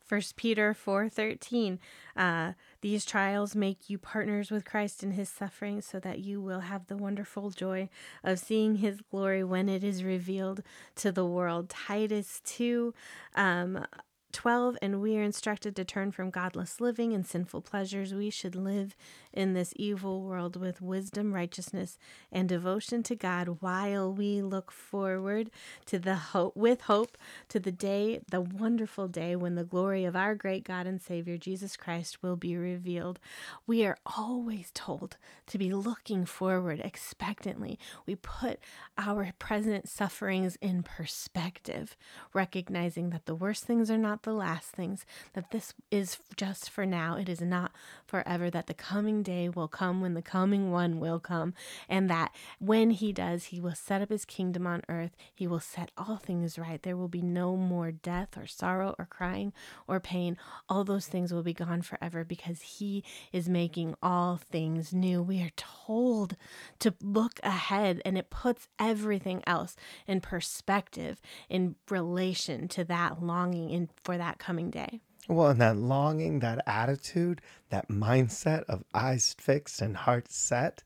First 0.01 0.37
Peter 0.37 0.75
4:13 0.75 1.79
uh, 2.17 2.53
these 2.81 3.05
trials 3.05 3.57
make 3.57 3.91
you 3.91 3.99
partners 3.99 4.51
with 4.51 4.65
Christ 4.65 5.03
in 5.03 5.13
his 5.13 5.29
suffering 5.29 5.81
so 5.81 5.99
that 6.01 6.21
you 6.21 6.41
will 6.41 6.61
have 6.61 6.87
the 6.87 6.97
wonderful 6.97 7.51
joy 7.51 7.89
of 8.23 8.39
seeing 8.39 8.77
his 8.77 9.01
glory 9.01 9.43
when 9.43 9.69
it 9.69 9.83
is 9.83 10.05
revealed 10.05 10.63
to 10.97 11.11
the 11.11 11.27
world. 11.27 11.69
Titus 11.69 12.41
2 12.45 12.95
um, 13.35 13.85
12 14.33 14.77
and 14.83 15.01
we 15.01 15.17
are 15.17 15.23
instructed 15.23 15.75
to 15.77 15.85
turn 15.85 16.13
from 16.13 16.31
godless 16.31 16.81
living 16.81 17.13
and 17.13 17.27
sinful 17.27 17.63
pleasures. 17.63 18.15
We 18.15 18.31
should 18.31 18.55
live 18.55 18.95
in 19.33 19.55
this 19.55 19.73
evil 19.77 20.23
world 20.23 20.57
with 20.57 20.83
wisdom 20.83 21.33
righteousness 21.33 21.99
and 22.33 22.49
devotion 22.49 23.03
to 23.05 23.15
god 23.15 23.59
while 23.61 24.13
we 24.13 24.43
look 24.43 24.73
forward 24.73 25.51
to 25.87 25.99
the 25.99 26.17
hope 26.17 26.57
with 26.57 26.83
hope 26.83 27.17
to 27.49 27.61
the 27.61 27.73
day 27.73 28.21
the 28.31 28.41
wonderful 28.41 29.07
day 29.07 29.37
when 29.37 29.55
the 29.55 29.65
glory 29.65 30.05
of 30.05 30.17
our 30.17 30.35
great 30.35 30.65
god 30.65 30.87
and 30.87 31.01
savior 31.01 31.37
jesus 31.37 31.77
christ 31.77 32.23
will 32.23 32.37
be 32.37 32.57
revealed. 32.57 33.19
We 33.67 33.85
are 33.85 33.99
always 34.07 34.71
told 34.75 35.17
to 35.47 35.59
be 35.59 35.73
looking 35.73 36.25
forward 36.25 36.81
expectantly. 36.81 37.79
We 38.07 38.17
put 38.17 38.59
our 38.97 39.33
present 39.39 39.89
sufferings 39.89 40.57
in 40.57 40.83
perspective 40.83 41.97
recognizing 42.33 43.11
that 43.11 43.27
the 43.27 43.35
worst 43.35 43.65
things 43.65 43.91
are 43.91 43.99
not 43.99 44.23
the 44.29 44.35
last 44.35 44.69
things, 44.69 45.07
that 45.33 45.51
this 45.51 45.73
is 45.91 46.19
just 46.37 46.69
for 46.69 46.85
now. 46.85 47.17
It 47.17 47.29
is 47.29 47.41
not 47.41 47.73
forever, 48.07 48.51
that 48.51 48.67
the 48.67 48.75
coming 48.75 49.23
day 49.23 49.49
will 49.49 49.69
come 49.69 50.01
when 50.01 50.15
the 50.15 50.23
coming 50.23 50.71
one 50.71 51.01
will 51.01 51.19
come, 51.19 51.55
and 51.89 52.11
that 52.11 52.33
when 52.59 52.91
he 52.91 53.13
does, 53.13 53.47
he 53.47 53.61
will 53.61 53.75
set 53.75 54.03
up 54.03 54.11
his 54.11 54.25
kingdom 54.25 54.67
on 54.67 54.83
earth. 54.89 55.17
He 55.35 55.47
will 55.47 55.61
set 55.61 55.91
all 55.97 56.17
things 56.17 56.59
right. 56.59 56.83
There 56.83 56.97
will 56.97 57.09
be 57.09 57.23
no 57.23 57.57
more 57.57 57.91
death 57.91 58.37
or 58.37 58.47
sorrow 58.47 58.95
or 58.99 59.07
crying 59.07 59.53
or 59.87 60.01
pain. 60.01 60.37
All 60.69 60.85
those 60.85 61.07
things 61.07 61.33
will 61.33 61.43
be 61.43 61.55
gone 61.55 61.83
forever 61.83 62.25
because 62.25 62.61
he 62.61 63.03
is 63.33 63.49
making 63.49 63.95
all 64.03 64.37
things 64.37 64.93
new. 64.93 65.23
We 65.23 65.41
are 65.43 65.53
told 65.57 66.37
to 66.81 66.95
look 67.03 67.41
ahead, 67.43 68.03
and 68.05 68.19
it 68.19 68.29
puts 68.29 68.69
everything 68.79 69.43
else 69.47 69.75
in 70.07 70.21
perspective 70.21 71.21
in 71.49 71.77
relation 71.89 72.69
to 72.69 72.85
that 72.85 73.23
longing 73.23 73.71
in 73.71 73.89
for 74.09 74.17
that 74.17 74.39
coming 74.39 74.71
day. 74.71 75.03
Well, 75.29 75.49
and 75.49 75.61
that 75.61 75.77
longing, 75.77 76.39
that 76.39 76.63
attitude, 76.67 77.43
that 77.69 77.91
mindset 77.91 78.65
of 78.65 78.83
eyes 78.95 79.37
fixed 79.39 79.83
and 79.83 79.99
heart 79.99 80.33
set, 80.33 80.83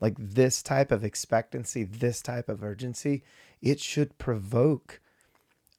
like 0.00 0.14
this 0.18 0.62
type 0.62 0.90
of 0.90 1.04
expectancy, 1.04 1.84
this 1.84 2.22
type 2.22 2.48
of 2.48 2.64
urgency, 2.64 3.24
it 3.60 3.78
should 3.78 4.16
provoke 4.16 5.02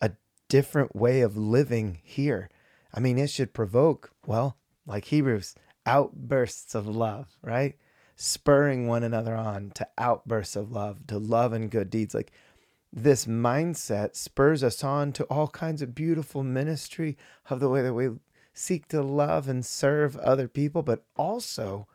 a 0.01 0.12
different 0.49 0.95
way 0.95 1.21
of 1.21 1.36
living 1.36 1.97
here. 2.03 2.47
I 2.93 2.99
mean, 2.99 3.17
it 3.17 3.32
should 3.32 3.56
provoke, 3.56 4.12
well, 4.27 4.56
like 4.86 5.06
Hebrews, 5.06 5.56
outbursts 5.88 6.75
of 6.75 6.86
love, 6.86 7.36
right? 7.41 7.75
Spurring 8.15 8.86
one 8.86 9.01
another 9.01 9.36
on 9.36 9.71
to 9.71 9.88
outbursts 9.97 10.56
of 10.56 10.71
love, 10.71 11.08
to 11.08 11.17
love 11.17 11.53
and 11.53 11.71
good 11.71 11.89
deeds. 11.89 12.13
Like 12.13 12.32
this 12.95 13.25
mindset 13.25 14.15
spurs 14.15 14.63
us 14.63 14.84
on 14.84 15.12
to 15.13 15.23
all 15.23 15.47
kinds 15.47 15.82
of 15.82 15.95
beautiful 15.95 16.43
ministry 16.43 17.17
of 17.49 17.60
the 17.60 17.67
way 17.67 17.82
that 17.82 17.95
we 17.95 18.10
seek 18.53 18.88
to 18.89 19.01
love 19.01 19.49
and 19.49 19.65
serve 19.65 20.15
other 20.17 20.47
people, 20.47 20.84
but 20.84 21.03
also 21.15 21.88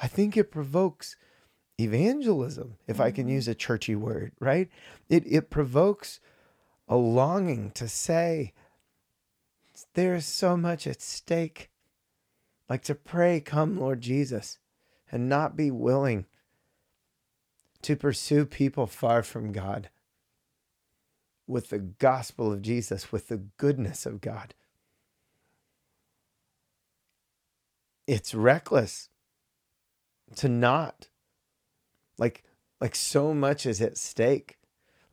I 0.00 0.08
think 0.08 0.36
it 0.36 0.50
provokes 0.50 1.16
evangelism, 1.80 2.76
if 2.86 2.96
mm-hmm. 2.96 3.02
I 3.04 3.10
can 3.12 3.24
mm-hmm. 3.24 3.34
use 3.34 3.48
a 3.48 3.54
churchy 3.54 3.96
word, 3.96 4.32
right? 4.38 4.68
It 5.08 5.24
it 5.26 5.48
provokes 5.48 6.20
a 6.86 6.96
longing 6.96 7.70
to 7.72 7.88
say 7.88 8.52
there 9.94 10.14
is 10.14 10.26
so 10.26 10.54
much 10.54 10.86
at 10.86 11.00
stake. 11.00 11.70
Like 12.68 12.82
to 12.82 12.94
pray, 12.94 13.40
come 13.40 13.78
Lord 13.78 14.00
Jesus, 14.00 14.58
and 15.10 15.28
not 15.28 15.56
be 15.56 15.70
willing 15.70 16.26
to 17.82 17.96
pursue 17.96 18.44
people 18.44 18.86
far 18.86 19.22
from 19.22 19.52
God 19.52 19.88
with 21.46 21.70
the 21.70 21.78
gospel 21.78 22.52
of 22.52 22.62
Jesus, 22.62 23.12
with 23.12 23.28
the 23.28 23.42
goodness 23.56 24.06
of 24.06 24.20
God. 24.20 24.54
It's 28.06 28.34
reckless 28.34 29.08
to 30.36 30.48
not. 30.48 31.08
Like 32.18 32.44
like 32.80 32.94
so 32.94 33.32
much 33.32 33.66
is 33.66 33.80
at 33.80 33.96
stake. 33.96 34.58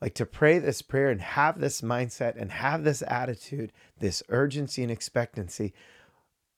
Like 0.02 0.16
to 0.16 0.26
pray 0.26 0.60
this 0.60 0.82
prayer 0.82 1.10
and 1.10 1.22
have 1.22 1.60
this 1.60 1.82
mindset 1.82 2.36
and 2.36 2.52
have 2.52 2.84
this 2.84 3.02
attitude, 3.08 3.72
this 4.00 4.22
urgency 4.28 4.84
and 4.84 4.92
expectancy, 4.92 5.74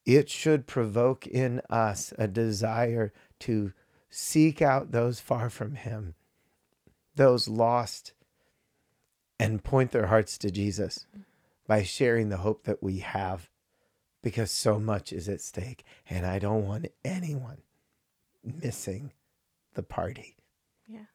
it 0.03 0.29
should 0.29 0.65
provoke 0.65 1.27
in 1.27 1.61
us 1.69 2.11
a 2.17 2.27
desire 2.27 3.13
to 3.41 3.71
seek 4.09 4.61
out 4.61 4.91
those 4.91 5.19
far 5.19 5.49
from 5.51 5.75
Him, 5.75 6.15
those 7.15 7.47
lost, 7.47 8.13
and 9.39 9.63
point 9.63 9.91
their 9.91 10.07
hearts 10.07 10.37
to 10.39 10.51
Jesus 10.51 11.05
by 11.67 11.83
sharing 11.83 12.29
the 12.29 12.37
hope 12.37 12.63
that 12.63 12.81
we 12.81 12.99
have 12.99 13.49
because 14.21 14.49
so 14.49 14.79
much 14.79 15.13
is 15.13 15.29
at 15.29 15.41
stake. 15.41 15.83
And 16.09 16.25
I 16.25 16.39
don't 16.39 16.67
want 16.67 16.87
anyone 17.03 17.59
missing 18.43 19.11
the 19.73 19.83
party. 19.83 20.35
Yeah. 20.87 21.05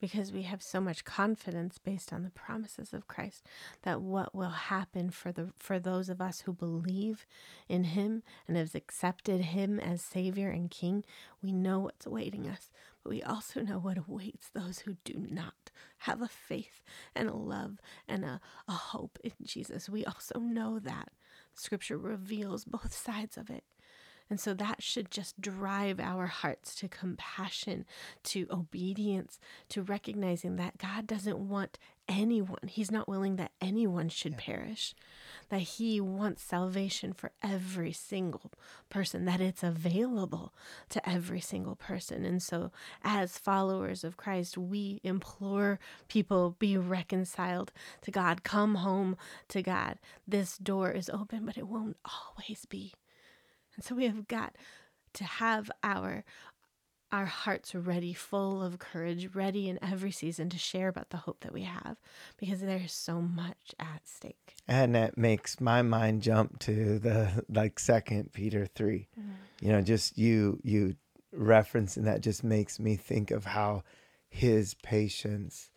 Because 0.00 0.32
we 0.32 0.42
have 0.42 0.62
so 0.62 0.80
much 0.80 1.04
confidence 1.04 1.78
based 1.78 2.12
on 2.12 2.22
the 2.22 2.30
promises 2.30 2.92
of 2.92 3.08
Christ 3.08 3.46
that 3.82 4.00
what 4.00 4.34
will 4.34 4.50
happen 4.50 5.10
for 5.10 5.32
the 5.32 5.52
for 5.56 5.78
those 5.78 6.08
of 6.08 6.20
us 6.20 6.40
who 6.40 6.52
believe 6.52 7.24
in 7.68 7.84
him 7.84 8.22
and 8.46 8.56
have 8.56 8.74
accepted 8.74 9.40
him 9.40 9.80
as 9.80 10.02
savior 10.02 10.50
and 10.50 10.70
king, 10.70 11.04
we 11.42 11.52
know 11.52 11.78
what's 11.78 12.06
awaiting 12.06 12.48
us. 12.48 12.70
But 13.02 13.10
we 13.10 13.22
also 13.22 13.60
know 13.62 13.78
what 13.78 13.98
awaits 13.98 14.48
those 14.52 14.80
who 14.80 14.96
do 15.04 15.26
not 15.30 15.65
have 15.98 16.22
a 16.22 16.28
faith 16.28 16.82
and 17.14 17.28
a 17.28 17.36
love 17.36 17.78
and 18.08 18.24
a, 18.24 18.40
a 18.68 18.72
hope 18.72 19.18
in 19.22 19.32
Jesus. 19.44 19.88
We 19.88 20.04
also 20.04 20.38
know 20.38 20.78
that. 20.78 21.10
Scripture 21.54 21.96
reveals 21.98 22.64
both 22.64 22.94
sides 22.94 23.36
of 23.38 23.50
it. 23.50 23.64
And 24.28 24.40
so 24.40 24.54
that 24.54 24.82
should 24.82 25.10
just 25.10 25.40
drive 25.40 26.00
our 26.00 26.26
hearts 26.26 26.74
to 26.76 26.88
compassion, 26.88 27.84
to 28.24 28.46
obedience, 28.50 29.38
to 29.68 29.82
recognizing 29.82 30.56
that 30.56 30.78
God 30.78 31.06
doesn't 31.06 31.38
want 31.38 31.78
anyone, 32.08 32.66
He's 32.66 32.90
not 32.90 33.08
willing 33.08 33.36
that 33.36 33.52
anyone 33.60 34.08
should 34.08 34.32
yeah. 34.32 34.38
perish, 34.40 34.94
that 35.48 35.60
He 35.60 36.00
wants 36.00 36.42
salvation 36.42 37.12
for 37.12 37.30
every 37.42 37.92
single 37.92 38.52
person, 38.88 39.24
that 39.26 39.40
it's 39.40 39.62
available 39.62 40.52
to 40.88 41.08
every 41.08 41.40
single 41.40 41.76
person. 41.76 42.24
And 42.24 42.42
so, 42.42 42.72
as 43.04 43.38
followers 43.38 44.02
of 44.02 44.16
Christ, 44.16 44.58
we 44.58 45.00
implore 45.04 45.78
people 46.08 46.56
be 46.58 46.76
reconciled 46.76 47.72
to 48.02 48.10
God, 48.10 48.42
come 48.42 48.76
home 48.76 49.16
to 49.48 49.62
God. 49.62 49.98
This 50.26 50.58
door 50.58 50.90
is 50.90 51.10
open, 51.10 51.46
but 51.46 51.56
it 51.56 51.68
won't 51.68 51.96
always 52.04 52.66
be. 52.66 52.92
And 53.76 53.84
so 53.84 53.94
we 53.94 54.06
have 54.06 54.26
got 54.26 54.56
to 55.14 55.24
have 55.24 55.70
our 55.82 56.24
our 57.12 57.24
hearts 57.24 57.74
ready, 57.74 58.12
full 58.12 58.62
of 58.62 58.78
courage, 58.80 59.34
ready 59.34 59.68
in 59.68 59.78
every 59.82 60.10
season 60.10 60.50
to 60.50 60.58
share 60.58 60.88
about 60.88 61.10
the 61.10 61.16
hope 61.16 61.40
that 61.40 61.52
we 61.52 61.62
have 61.62 61.96
because 62.36 62.60
there's 62.60 62.92
so 62.92 63.20
much 63.20 63.74
at 63.78 64.00
stake. 64.04 64.56
And 64.66 64.94
that 64.96 65.16
makes 65.16 65.60
my 65.60 65.82
mind 65.82 66.22
jump 66.22 66.58
to 66.60 66.98
the 66.98 67.44
like 67.48 67.78
second 67.78 68.32
Peter 68.32 68.66
3. 68.66 69.08
Mm-hmm. 69.18 69.30
You 69.60 69.72
know, 69.72 69.82
just 69.82 70.18
you 70.18 70.58
you 70.62 70.96
referencing 71.34 72.04
that 72.04 72.22
just 72.22 72.42
makes 72.42 72.80
me 72.80 72.96
think 72.96 73.30
of 73.30 73.44
how 73.44 73.82
his 74.28 74.74
patience 74.74 75.70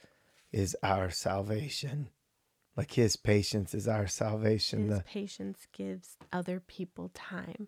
is 0.52 0.76
our 0.82 1.10
salvation. 1.12 2.10
Like 2.76 2.92
his 2.92 3.16
patience 3.16 3.74
is 3.74 3.88
our 3.88 4.08
salvation. 4.08 4.88
His 4.88 4.98
the 4.98 5.04
patience 5.04 5.68
gives 5.74 6.18
other 6.32 6.60
people 6.60 7.12
time 7.14 7.68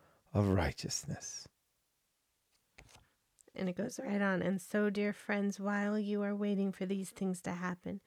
of 0.33 0.49
righteousness. 0.49 1.47
And 3.55 3.67
it 3.67 3.75
goes 3.75 3.99
right 4.01 4.21
on. 4.21 4.41
And 4.41 4.61
so, 4.61 4.89
dear 4.89 5.11
friends, 5.13 5.59
while 5.59 5.99
you 5.99 6.21
are 6.23 6.35
waiting 6.35 6.71
for 6.71 6.85
these 6.85 7.09
things 7.09 7.41
to 7.41 7.51
happen, 7.51 7.99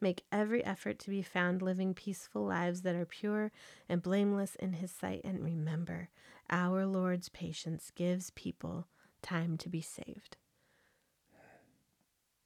make 0.00 0.24
every 0.30 0.64
effort 0.64 0.98
to 1.00 1.10
be 1.10 1.22
found 1.22 1.60
living 1.60 1.92
peaceful 1.92 2.46
lives 2.46 2.82
that 2.82 2.94
are 2.94 3.04
pure 3.04 3.50
and 3.88 4.02
blameless 4.02 4.54
in 4.56 4.74
His 4.74 4.92
sight. 4.92 5.20
And 5.24 5.42
remember, 5.42 6.08
our 6.50 6.86
Lord's 6.86 7.28
patience 7.28 7.90
gives 7.94 8.30
people 8.30 8.86
time 9.22 9.56
to 9.58 9.68
be 9.68 9.80
saved. 9.80 10.36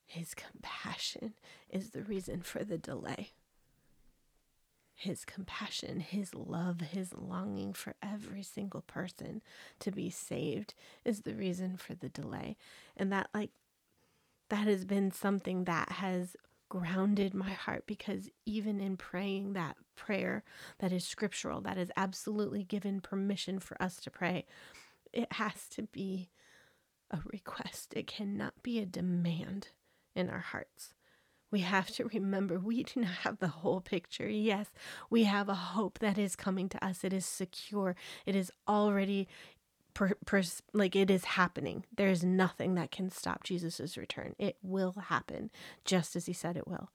His 0.07 0.35
compassion 0.35 1.35
is 1.69 1.91
the 1.91 2.03
reason 2.03 2.41
for 2.41 2.65
the 2.65 2.79
delay 2.79 3.33
his 4.97 5.27
compassion, 5.27 6.01
his 6.01 6.35
love, 6.35 6.81
his 6.81 7.13
longing 7.13 7.75
for 7.75 7.95
every 8.03 8.43
single 8.43 8.81
person 8.81 9.43
to 9.79 9.91
be 9.91 10.09
saved 10.09 10.73
is 11.05 11.21
the 11.21 11.35
reason 11.35 11.77
for 11.77 11.95
the 11.95 12.09
delay. 12.09 12.57
And 12.97 13.13
that, 13.13 13.29
like, 13.35 13.51
that 14.49 14.67
has 14.67 14.87
been 14.87 15.11
something 15.11 15.65
that 15.65 15.93
has 15.93 16.35
grounded 16.71 17.35
my 17.35 17.51
heart 17.51 17.85
because 17.87 18.31
even 18.47 18.81
in 18.81 18.97
praying 18.97 19.53
that 19.53 19.77
prayer 19.97 20.43
that 20.79 20.93
is 20.93 21.05
scriptural, 21.05 21.61
that 21.61 21.77
is 21.77 21.93
absolutely 21.99 22.65
given 22.65 23.03
permission 23.03 23.61
for 23.61 23.81
us 23.81 23.97
to 23.97 24.11
pray, 24.11 24.47
it 25.13 25.31
has 25.35 25.69
to 25.69 25.83
be 25.83 26.31
a 27.11 27.19
request. 27.33 27.93
It 27.95 28.07
cannot 28.07 28.55
be 28.63 28.79
a 28.79 28.87
demand 28.87 29.69
in 30.15 30.31
our 30.31 30.41
hearts 30.41 30.95
we 31.51 31.61
have 31.61 31.91
to 31.91 32.05
remember 32.15 32.59
we 32.59 32.83
do 32.83 33.01
not 33.01 33.11
have 33.11 33.39
the 33.39 33.49
whole 33.49 33.81
picture. 33.81 34.29
Yes, 34.29 34.67
we 35.11 35.25
have 35.25 35.49
a 35.49 35.55
hope 35.55 35.99
that 36.01 36.19
is 36.19 36.37
coming 36.37 36.69
to 36.71 36.85
us. 36.85 37.05
It 37.05 37.13
is 37.13 37.27
secure. 37.27 37.97
It 38.25 38.37
is 38.37 38.51
already 38.69 39.29
per, 39.95 40.13
per, 40.27 40.43
like 40.73 40.95
it 40.95 41.11
is 41.11 41.25
happening. 41.25 41.85
There 41.97 42.11
is 42.11 42.23
nothing 42.23 42.75
that 42.75 42.91
can 42.91 43.11
stop 43.11 43.45
Jesus' 43.45 43.97
return. 43.97 44.35
It 44.39 44.57
will 44.63 44.95
happen 45.07 45.51
just 45.85 46.17
as 46.17 46.27
he 46.27 46.33
said 46.33 46.57
it 46.57 46.69
will. 46.69 46.91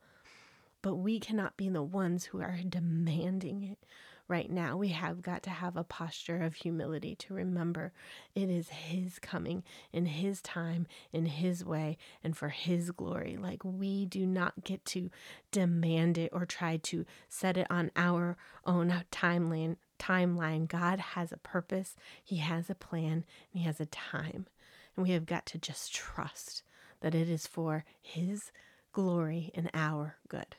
But 0.81 0.95
we 0.95 1.19
cannot 1.19 1.57
be 1.57 1.69
the 1.69 1.83
ones 1.83 2.25
who 2.25 2.41
are 2.41 2.59
demanding 2.67 3.63
it 3.63 3.79
right 4.27 4.49
now. 4.49 4.77
We 4.77 4.89
have 4.89 5.21
got 5.21 5.43
to 5.43 5.49
have 5.49 5.75
a 5.75 5.84
posture 5.84 6.41
of 6.41 6.55
humility 6.55 7.15
to 7.15 7.34
remember 7.34 7.93
it 8.36 8.49
is 8.49 8.69
His 8.69 9.19
coming 9.19 9.63
in 9.91 10.05
His 10.05 10.41
time, 10.41 10.88
in 11.12 11.25
His 11.25 11.65
way, 11.65 11.97
and 12.23 12.36
for 12.36 12.49
His 12.49 12.91
glory. 12.91 13.38
Like 13.38 13.63
we 13.63 14.05
do 14.05 14.25
not 14.25 14.63
get 14.63 14.86
to 14.86 15.10
demand 15.51 16.17
it 16.17 16.31
or 16.34 16.45
try 16.45 16.77
to 16.77 17.05
set 17.29 17.57
it 17.57 17.67
on 17.69 17.91
our 17.95 18.38
own 18.65 19.03
timeline. 19.12 19.77
Timeline. 19.99 20.67
God 20.67 20.99
has 20.99 21.31
a 21.31 21.38
purpose, 21.38 21.95
He 22.23 22.38
has 22.38 22.69
a 22.69 22.75
plan, 22.75 23.23
and 23.53 23.62
He 23.62 23.63
has 23.63 23.79
a 23.79 23.86
time. 23.86 24.47
And 24.95 25.05
we 25.05 25.12
have 25.12 25.25
got 25.25 25.45
to 25.47 25.57
just 25.57 25.93
trust 25.93 26.63
that 27.01 27.15
it 27.15 27.29
is 27.29 27.47
for 27.47 27.86
His 28.01 28.51
glory 28.93 29.51
and 29.53 29.69
our 29.73 30.15
good. 30.27 30.55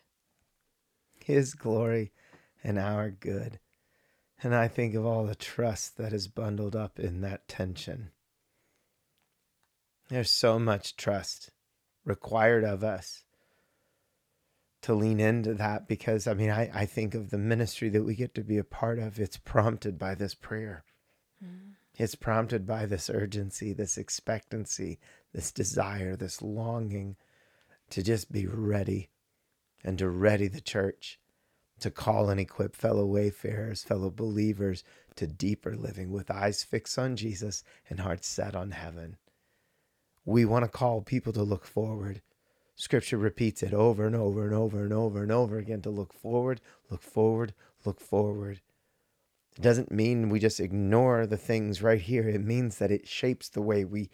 His 1.24 1.54
glory 1.54 2.12
and 2.62 2.78
our 2.78 3.10
good. 3.10 3.58
And 4.42 4.54
I 4.54 4.68
think 4.68 4.94
of 4.94 5.06
all 5.06 5.24
the 5.24 5.34
trust 5.34 5.96
that 5.98 6.12
is 6.12 6.26
bundled 6.28 6.74
up 6.74 6.98
in 6.98 7.20
that 7.20 7.46
tension. 7.48 8.10
There's 10.08 10.30
so 10.30 10.58
much 10.58 10.96
trust 10.96 11.50
required 12.04 12.64
of 12.64 12.82
us 12.82 13.24
to 14.82 14.94
lean 14.94 15.20
into 15.20 15.54
that 15.54 15.86
because, 15.86 16.26
I 16.26 16.34
mean, 16.34 16.50
I, 16.50 16.70
I 16.74 16.86
think 16.86 17.14
of 17.14 17.30
the 17.30 17.38
ministry 17.38 17.88
that 17.90 18.02
we 18.02 18.16
get 18.16 18.34
to 18.34 18.42
be 18.42 18.58
a 18.58 18.64
part 18.64 18.98
of. 18.98 19.20
It's 19.20 19.36
prompted 19.36 19.96
by 19.96 20.16
this 20.16 20.34
prayer, 20.34 20.84
mm. 21.42 21.74
it's 21.94 22.16
prompted 22.16 22.66
by 22.66 22.86
this 22.86 23.08
urgency, 23.08 23.72
this 23.72 23.96
expectancy, 23.96 24.98
this 25.32 25.52
desire, 25.52 26.16
this 26.16 26.42
longing 26.42 27.16
to 27.90 28.02
just 28.02 28.32
be 28.32 28.46
ready 28.46 29.10
and 29.84 29.98
to 29.98 30.08
ready 30.08 30.48
the 30.48 30.60
church 30.60 31.20
to 31.82 31.90
call 31.90 32.30
and 32.30 32.40
equip 32.40 32.74
fellow 32.74 33.04
wayfarers, 33.04 33.82
fellow 33.82 34.10
believers 34.10 34.84
to 35.16 35.26
deeper 35.26 35.76
living 35.76 36.10
with 36.10 36.30
eyes 36.30 36.62
fixed 36.62 36.98
on 36.98 37.16
Jesus 37.16 37.62
and 37.90 38.00
hearts 38.00 38.26
set 38.26 38.54
on 38.54 38.70
heaven. 38.70 39.16
We 40.24 40.44
want 40.44 40.64
to 40.64 40.70
call 40.70 41.02
people 41.02 41.32
to 41.32 41.42
look 41.42 41.64
forward. 41.64 42.22
Scripture 42.76 43.18
repeats 43.18 43.62
it 43.62 43.74
over 43.74 44.06
and 44.06 44.16
over 44.16 44.44
and 44.44 44.54
over 44.54 44.82
and 44.82 44.92
over 44.92 45.22
and 45.22 45.32
over 45.32 45.58
again 45.58 45.82
to 45.82 45.90
look 45.90 46.12
forward, 46.12 46.60
look 46.90 47.02
forward, 47.02 47.52
look 47.84 48.00
forward. 48.00 48.60
It 49.56 49.62
doesn't 49.62 49.92
mean 49.92 50.28
we 50.30 50.38
just 50.38 50.60
ignore 50.60 51.26
the 51.26 51.36
things 51.36 51.82
right 51.82 52.00
here. 52.00 52.28
It 52.28 52.42
means 52.42 52.78
that 52.78 52.90
it 52.90 53.06
shapes 53.06 53.48
the 53.48 53.60
way 53.60 53.84
we 53.84 54.08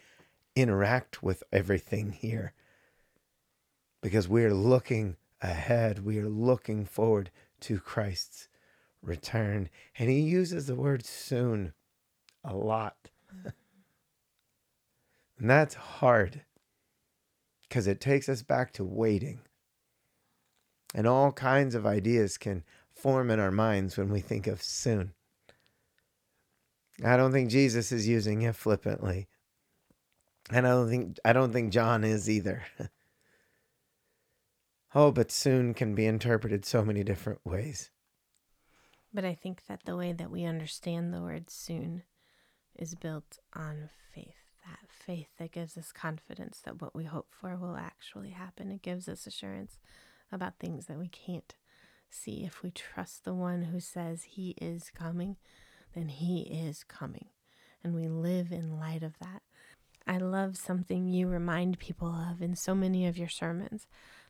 interact 0.57 1.23
with 1.23 1.45
everything 1.53 2.13
here. 2.13 2.53
Because 4.03 4.29
we 4.29 4.45
are 4.45 4.55
looking 4.55 5.17
ahead, 5.41 6.05
we 6.05 6.19
are 6.19 6.29
looking 6.29 6.85
forward 6.85 7.31
to 7.61 7.79
Christ's 7.79 8.49
return. 9.03 9.69
And 9.99 10.11
he 10.11 10.21
uses 10.21 10.67
the 10.67 10.75
word 10.75 11.05
soon 11.05 11.73
a 12.45 12.55
lot. 12.55 13.11
and 13.45 13.55
that's 15.51 15.75
hard 15.75 16.43
because 17.63 17.87
it 17.87 18.01
takes 18.01 18.29
us 18.29 18.43
back 18.43 18.73
to 18.75 18.85
waiting. 18.85 19.41
And 20.95 21.07
all 21.07 21.33
kinds 21.33 21.75
of 21.75 21.87
ideas 21.87 22.39
can 22.39 22.65
form 22.91 23.31
in 23.31 23.39
our 23.39 23.51
minds 23.51 23.97
when 23.97 24.11
we 24.11 24.21
think 24.21 24.47
of 24.47 24.63
soon. 24.63 25.13
I 27.05 27.17
don't 27.17 27.33
think 27.33 27.51
Jesus 27.51 27.93
is 27.93 28.09
using 28.09 28.43
it 28.43 28.57
flippantly. 28.57 29.29
And 30.51 30.67
I 30.67 30.71
don't 30.71 30.89
think 30.89 31.19
I 31.25 31.33
don't 31.33 31.53
think 31.53 31.73
John 31.73 32.05
is 32.05 32.29
either. 32.29 32.63
oh, 34.95 35.11
but 35.11 35.31
soon 35.31 35.75
can 35.75 35.95
be 35.95 36.07
interpreted 36.07 36.65
so 36.65 36.85
many 36.85 37.03
different 37.03 37.41
ways. 37.45 37.91
But 39.13 39.25
I 39.25 39.35
think 39.35 39.67
that 39.67 39.85
the 39.85 39.97
way 39.97 40.13
that 40.13 40.31
we 40.31 40.45
understand 40.45 41.13
the 41.13 41.23
word 41.23 41.51
soon 41.51 42.03
is 42.77 42.95
built 42.95 43.39
on 43.55 43.91
faith. 44.15 44.35
That 44.67 44.91
faith 44.91 45.29
that 45.39 45.53
gives 45.53 45.77
us 45.79 45.93
confidence 45.93 46.61
that 46.65 46.81
what 46.83 46.95
we 46.95 47.05
hope 47.05 47.29
for 47.31 47.57
will 47.57 47.77
actually 47.77 48.31
happen. 48.31 48.71
It 48.71 48.83
gives 48.83 49.09
us 49.09 49.27
assurance 49.27 49.79
about 50.31 50.59
things 50.59 50.87
that 50.87 50.99
we 50.99 51.09
can't 51.09 51.55
see. 52.11 52.45
If 52.45 52.63
we 52.63 52.71
trust 52.71 53.25
the 53.25 53.35
one 53.35 53.65
who 53.65 53.81
says 53.81 54.23
he 54.23 54.55
is 54.61 54.91
coming, 54.95 55.37
then 55.95 56.09
he 56.09 56.43
is 56.43 56.85
coming. 56.85 57.29
And 57.83 57.95
we 57.95 58.09
live 58.09 58.53
in 58.53 58.79
light 58.79 59.03
of 59.03 59.19
that. 59.21 59.43
I 60.07 60.19
love 60.19 60.57
something 60.57 61.09
you 61.09 61.29
remind 61.29 61.79
people 61.79 62.09
of 62.09 62.41
in 62.41 62.57
so 62.57 62.75
many 62.75 63.07
of 63.07 63.19
your 63.19 63.29
sermons 63.29 63.87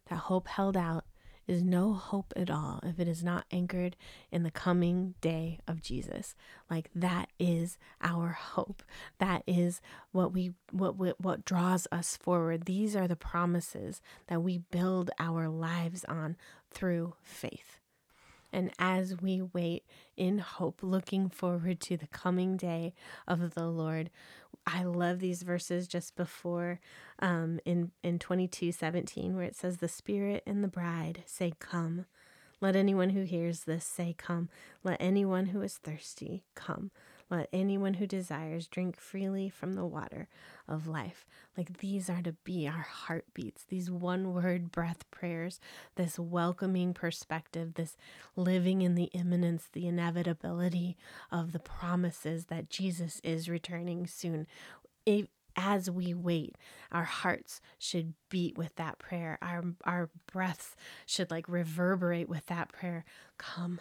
that 0.09 0.17
hope 0.17 0.49
held 0.49 0.77
out 0.77 1.05
is 1.49 1.63
no 1.63 1.95
hope 1.95 2.33
at 2.37 2.51
all 2.51 2.79
if 2.85 3.01
it 3.01 3.09
is 3.09 3.25
not 3.25 3.47
anchored 3.51 3.97
in 4.31 4.43
the 4.43 4.51
coming 4.51 5.15
day 5.23 5.59
of 5.67 5.81
Jesus. 5.81 6.35
Like 6.71 6.91
that 6.95 7.31
is 7.39 7.79
our 8.03 8.29
hope. 8.29 8.83
That 9.19 9.43
is 9.47 9.81
what 10.13 10.33
we 10.33 10.53
what 10.71 10.97
what, 10.97 11.21
what 11.21 11.45
draws 11.47 11.89
us 11.91 12.17
forward. 12.19 12.67
These 12.67 12.95
are 12.95 13.09
the 13.09 13.17
promises 13.17 14.03
that 14.29 14.43
we 14.43 14.59
build 14.59 15.11
our 15.19 15.49
lives 15.49 16.05
on 16.05 16.37
through 16.71 17.15
faith. 17.23 17.81
And 18.53 18.71
as 18.79 19.21
we 19.21 19.43
wait 19.43 19.85
in 20.17 20.39
hope, 20.39 20.81
looking 20.83 21.29
forward 21.29 21.81
to 21.81 21.97
the 21.97 22.07
coming 22.07 22.57
day 22.57 22.95
of 23.27 23.55
the 23.55 23.67
Lord, 23.67 24.11
I 24.71 24.83
love 24.83 25.19
these 25.21 25.43
verses 25.43 25.89
just 25.89 26.15
before 26.15 26.79
um, 27.21 27.59
in, 27.65 27.93
in 28.03 28.19
22 28.19 28.73
17, 28.73 29.35
where 29.35 29.45
it 29.45 29.57
says, 29.57 29.79
The 29.79 29.89
Spirit 29.89 30.43
and 30.47 30.63
the 30.63 30.69
bride 30.69 31.23
say, 31.25 31.55
Come. 31.59 32.05
Let 32.61 32.77
anyone 32.77 33.11
who 33.11 33.23
hears 33.23 33.61
this 33.61 33.85
say, 33.85 34.15
Come. 34.19 34.51
Let 34.85 35.01
anyone 35.01 35.47
who 35.47 35.63
is 35.63 35.79
thirsty 35.79 36.45
come. 36.55 36.91
Let 37.31 37.49
anyone 37.53 37.95
who 37.95 38.07
desires 38.07 38.67
drink 38.67 38.97
freely 38.99 39.51
from 39.51 39.75
the 39.75 39.85
water 39.85 40.29
of 40.67 40.87
life. 40.87 41.27
Like 41.57 41.79
these 41.79 42.09
are 42.09 42.23
to 42.23 42.33
be 42.45 42.67
our 42.67 42.87
heartbeats, 42.91 43.65
these 43.65 43.91
one 43.91 44.33
word 44.33 44.73
breath 44.73 45.11
prayers, 45.11 45.61
this 45.97 46.19
welcoming 46.19 46.95
perspective, 46.95 47.75
this 47.75 47.97
living 48.37 48.83
in 48.83 48.95
the 48.95 49.11
imminence, 49.13 49.69
the 49.73 49.87
inevitability 49.87 50.97
of 51.31 51.53
the 51.53 51.59
promises 51.59 52.47
that 52.47 52.71
Jesus 52.71 53.21
is 53.23 53.49
returning 53.49 54.07
soon. 54.07 54.47
as 55.57 55.91
we 55.91 56.15
wait, 56.15 56.55
our 56.93 57.05
hearts 57.05 57.61
should 57.79 58.15
beat 58.29 58.57
with 58.57 58.77
that 58.77 58.99
prayer. 58.99 59.39
Our 59.43 59.65
our 59.85 60.09
breaths 60.31 60.77
should 61.05 61.31
like 61.31 61.49
reverberate 61.49 62.29
with 62.29 62.47
that 62.47 62.71
prayer. 62.73 63.05
Come, 63.39 63.81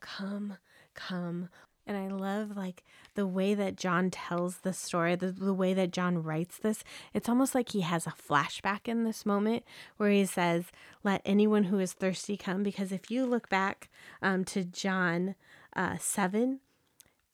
come, 0.00 0.56
come. 0.94 1.50
And 1.88 1.96
I 1.96 2.08
love 2.08 2.54
like 2.54 2.84
the 3.14 3.26
way 3.26 3.54
that 3.54 3.76
John 3.76 4.10
tells 4.10 4.58
the 4.58 4.74
story, 4.74 5.16
the, 5.16 5.32
the 5.32 5.54
way 5.54 5.72
that 5.72 5.90
John 5.90 6.22
writes 6.22 6.58
this. 6.58 6.84
It's 7.14 7.30
almost 7.30 7.54
like 7.54 7.70
he 7.70 7.80
has 7.80 8.06
a 8.06 8.10
flashback 8.10 8.86
in 8.86 9.04
this 9.04 9.24
moment 9.24 9.64
where 9.96 10.10
he 10.10 10.26
says, 10.26 10.66
Let 11.02 11.22
anyone 11.24 11.64
who 11.64 11.78
is 11.78 11.94
thirsty 11.94 12.36
come. 12.36 12.62
Because 12.62 12.92
if 12.92 13.10
you 13.10 13.24
look 13.24 13.48
back 13.48 13.88
um, 14.20 14.44
to 14.44 14.64
John 14.64 15.34
uh, 15.74 15.96
7, 15.98 16.60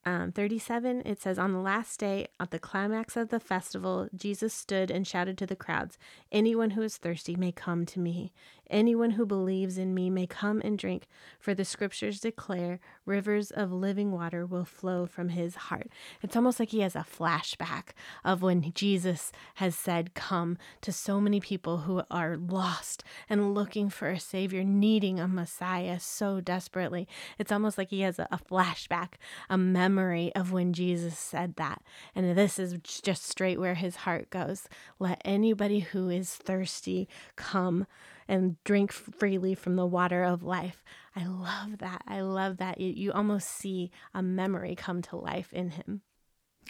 um, 0.06 0.30
37, 0.30 1.02
it 1.04 1.20
says, 1.20 1.36
On 1.36 1.52
the 1.52 1.58
last 1.58 1.98
day, 1.98 2.28
at 2.38 2.52
the 2.52 2.58
climax 2.60 3.16
of 3.16 3.30
the 3.30 3.40
festival, 3.40 4.08
Jesus 4.14 4.54
stood 4.54 4.88
and 4.90 5.04
shouted 5.06 5.36
to 5.38 5.46
the 5.46 5.56
crowds, 5.56 5.98
Anyone 6.30 6.70
who 6.70 6.82
is 6.82 6.96
thirsty 6.96 7.34
may 7.34 7.50
come 7.50 7.86
to 7.86 7.98
me. 7.98 8.32
Anyone 8.74 9.12
who 9.12 9.24
believes 9.24 9.78
in 9.78 9.94
me 9.94 10.10
may 10.10 10.26
come 10.26 10.60
and 10.64 10.76
drink, 10.76 11.06
for 11.38 11.54
the 11.54 11.64
scriptures 11.64 12.18
declare 12.18 12.80
rivers 13.06 13.52
of 13.52 13.70
living 13.70 14.10
water 14.10 14.44
will 14.44 14.64
flow 14.64 15.06
from 15.06 15.28
his 15.28 15.54
heart. 15.54 15.90
It's 16.22 16.34
almost 16.34 16.58
like 16.58 16.70
he 16.70 16.80
has 16.80 16.96
a 16.96 17.06
flashback 17.08 17.90
of 18.24 18.42
when 18.42 18.72
Jesus 18.74 19.30
has 19.54 19.76
said, 19.76 20.14
Come 20.14 20.58
to 20.80 20.90
so 20.90 21.20
many 21.20 21.38
people 21.38 21.78
who 21.78 22.02
are 22.10 22.36
lost 22.36 23.04
and 23.28 23.54
looking 23.54 23.90
for 23.90 24.08
a 24.08 24.18
Savior, 24.18 24.64
needing 24.64 25.20
a 25.20 25.28
Messiah 25.28 26.00
so 26.00 26.40
desperately. 26.40 27.06
It's 27.38 27.52
almost 27.52 27.78
like 27.78 27.90
he 27.90 28.00
has 28.00 28.18
a, 28.18 28.26
flashback, 28.50 29.10
a 29.48 29.56
memory 29.56 30.34
of 30.34 30.50
when 30.50 30.72
Jesus 30.72 31.16
said 31.16 31.54
that. 31.54 31.80
And 32.12 32.36
this 32.36 32.58
is 32.58 32.76
just 32.82 33.24
straight 33.24 33.60
where 33.60 33.76
his 33.76 33.94
heart 33.94 34.30
goes. 34.30 34.68
Let 34.98 35.22
anybody 35.24 35.78
who 35.78 36.08
is 36.08 36.34
thirsty 36.34 37.08
come 37.36 37.86
and 38.28 38.62
drink 38.64 38.92
freely 38.92 39.54
from 39.54 39.76
the 39.76 39.86
water 39.86 40.24
of 40.24 40.42
life. 40.42 40.82
I 41.14 41.26
love 41.26 41.78
that. 41.78 42.02
I 42.06 42.20
love 42.20 42.56
that. 42.58 42.80
You 42.80 43.12
almost 43.12 43.48
see 43.48 43.90
a 44.12 44.22
memory 44.22 44.74
come 44.74 45.02
to 45.02 45.16
life 45.16 45.52
in 45.52 45.70
him. 45.70 46.02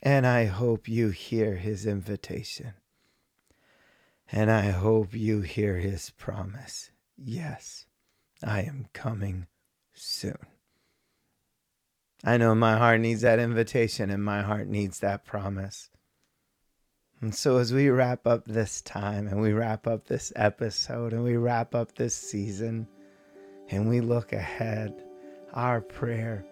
And 0.03 0.27
I 0.27 0.47
hope 0.47 0.89
you 0.89 1.11
hear 1.11 1.57
his 1.57 1.87
invitation. 1.87 2.75
And 4.31 4.51
I 4.51 4.71
hope 4.71 5.15
you 5.15 5.43
hear 5.43 5.77
his 5.77 6.11
promise. 6.11 6.91
Yes, 7.17 7.87
I 8.43 8.63
am 8.63 8.87
coming 8.93 9.47
soon. 9.93 10.39
I 12.25 12.39
know 12.39 12.55
my 12.55 12.77
heart 12.79 13.01
needs 13.01 13.21
that 13.21 13.39
invitation 13.39 14.11
and 14.11 14.25
my 14.25 14.43
heart 14.43 14.67
needs 14.67 15.01
that 15.01 15.25
promise. 15.25 15.91
And 17.25 17.35
so, 17.35 17.57
as 17.57 17.73
we 17.73 17.89
wrap 17.89 18.27
up 18.27 18.45
this 18.45 18.83
time 18.83 19.29
and 19.29 19.41
we 19.41 19.55
wrap 19.55 19.87
up 19.87 20.05
this 20.05 20.31
episode 20.37 21.15
and 21.15 21.25
we 21.25 21.39
wrap 21.39 21.75
up 21.75 21.95
this 21.95 22.15
season 22.15 22.87
and 23.71 23.89
we 23.89 24.03
look 24.03 24.35
ahead, 24.35 25.03
our 25.55 25.81
prayer 25.81 26.45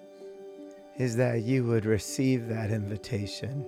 is 0.96 1.14
that 1.16 1.42
you 1.42 1.64
would 1.64 1.84
receive 1.84 2.48
that 2.48 2.70
invitation 2.70 3.66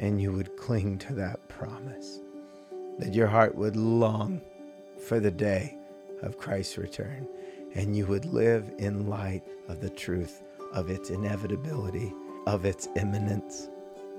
and 0.00 0.22
you 0.22 0.32
would 0.32 0.56
cling 0.56 0.96
to 1.00 1.12
that 1.16 1.46
promise, 1.50 2.20
that 2.98 3.12
your 3.12 3.26
heart 3.26 3.54
would 3.54 3.76
long 3.76 4.40
for 5.06 5.20
the 5.20 5.30
day 5.30 5.76
of 6.22 6.38
Christ's 6.38 6.78
return 6.78 7.28
and 7.74 7.94
you 7.94 8.06
would 8.06 8.24
live 8.24 8.72
in 8.78 9.06
light 9.06 9.42
of 9.68 9.82
the 9.82 9.90
truth 9.90 10.42
of 10.72 10.88
its 10.88 11.10
inevitability, 11.10 12.10
of 12.46 12.64
its 12.64 12.88
imminence 12.96 13.68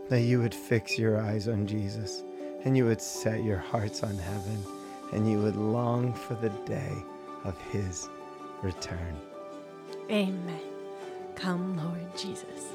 that 0.09 0.21
you 0.21 0.39
would 0.41 0.53
fix 0.53 0.97
your 0.97 1.19
eyes 1.21 1.47
on 1.47 1.65
Jesus 1.65 2.23
and 2.65 2.75
you 2.75 2.85
would 2.85 3.01
set 3.01 3.43
your 3.43 3.57
hearts 3.57 4.03
on 4.03 4.17
heaven 4.17 4.65
and 5.13 5.29
you 5.29 5.41
would 5.41 5.55
long 5.55 6.13
for 6.13 6.35
the 6.35 6.49
day 6.65 6.93
of 7.43 7.57
his 7.71 8.09
return. 8.61 9.19
Amen. 10.09 10.61
Come, 11.35 11.77
Lord 11.77 12.17
Jesus. 12.17 12.65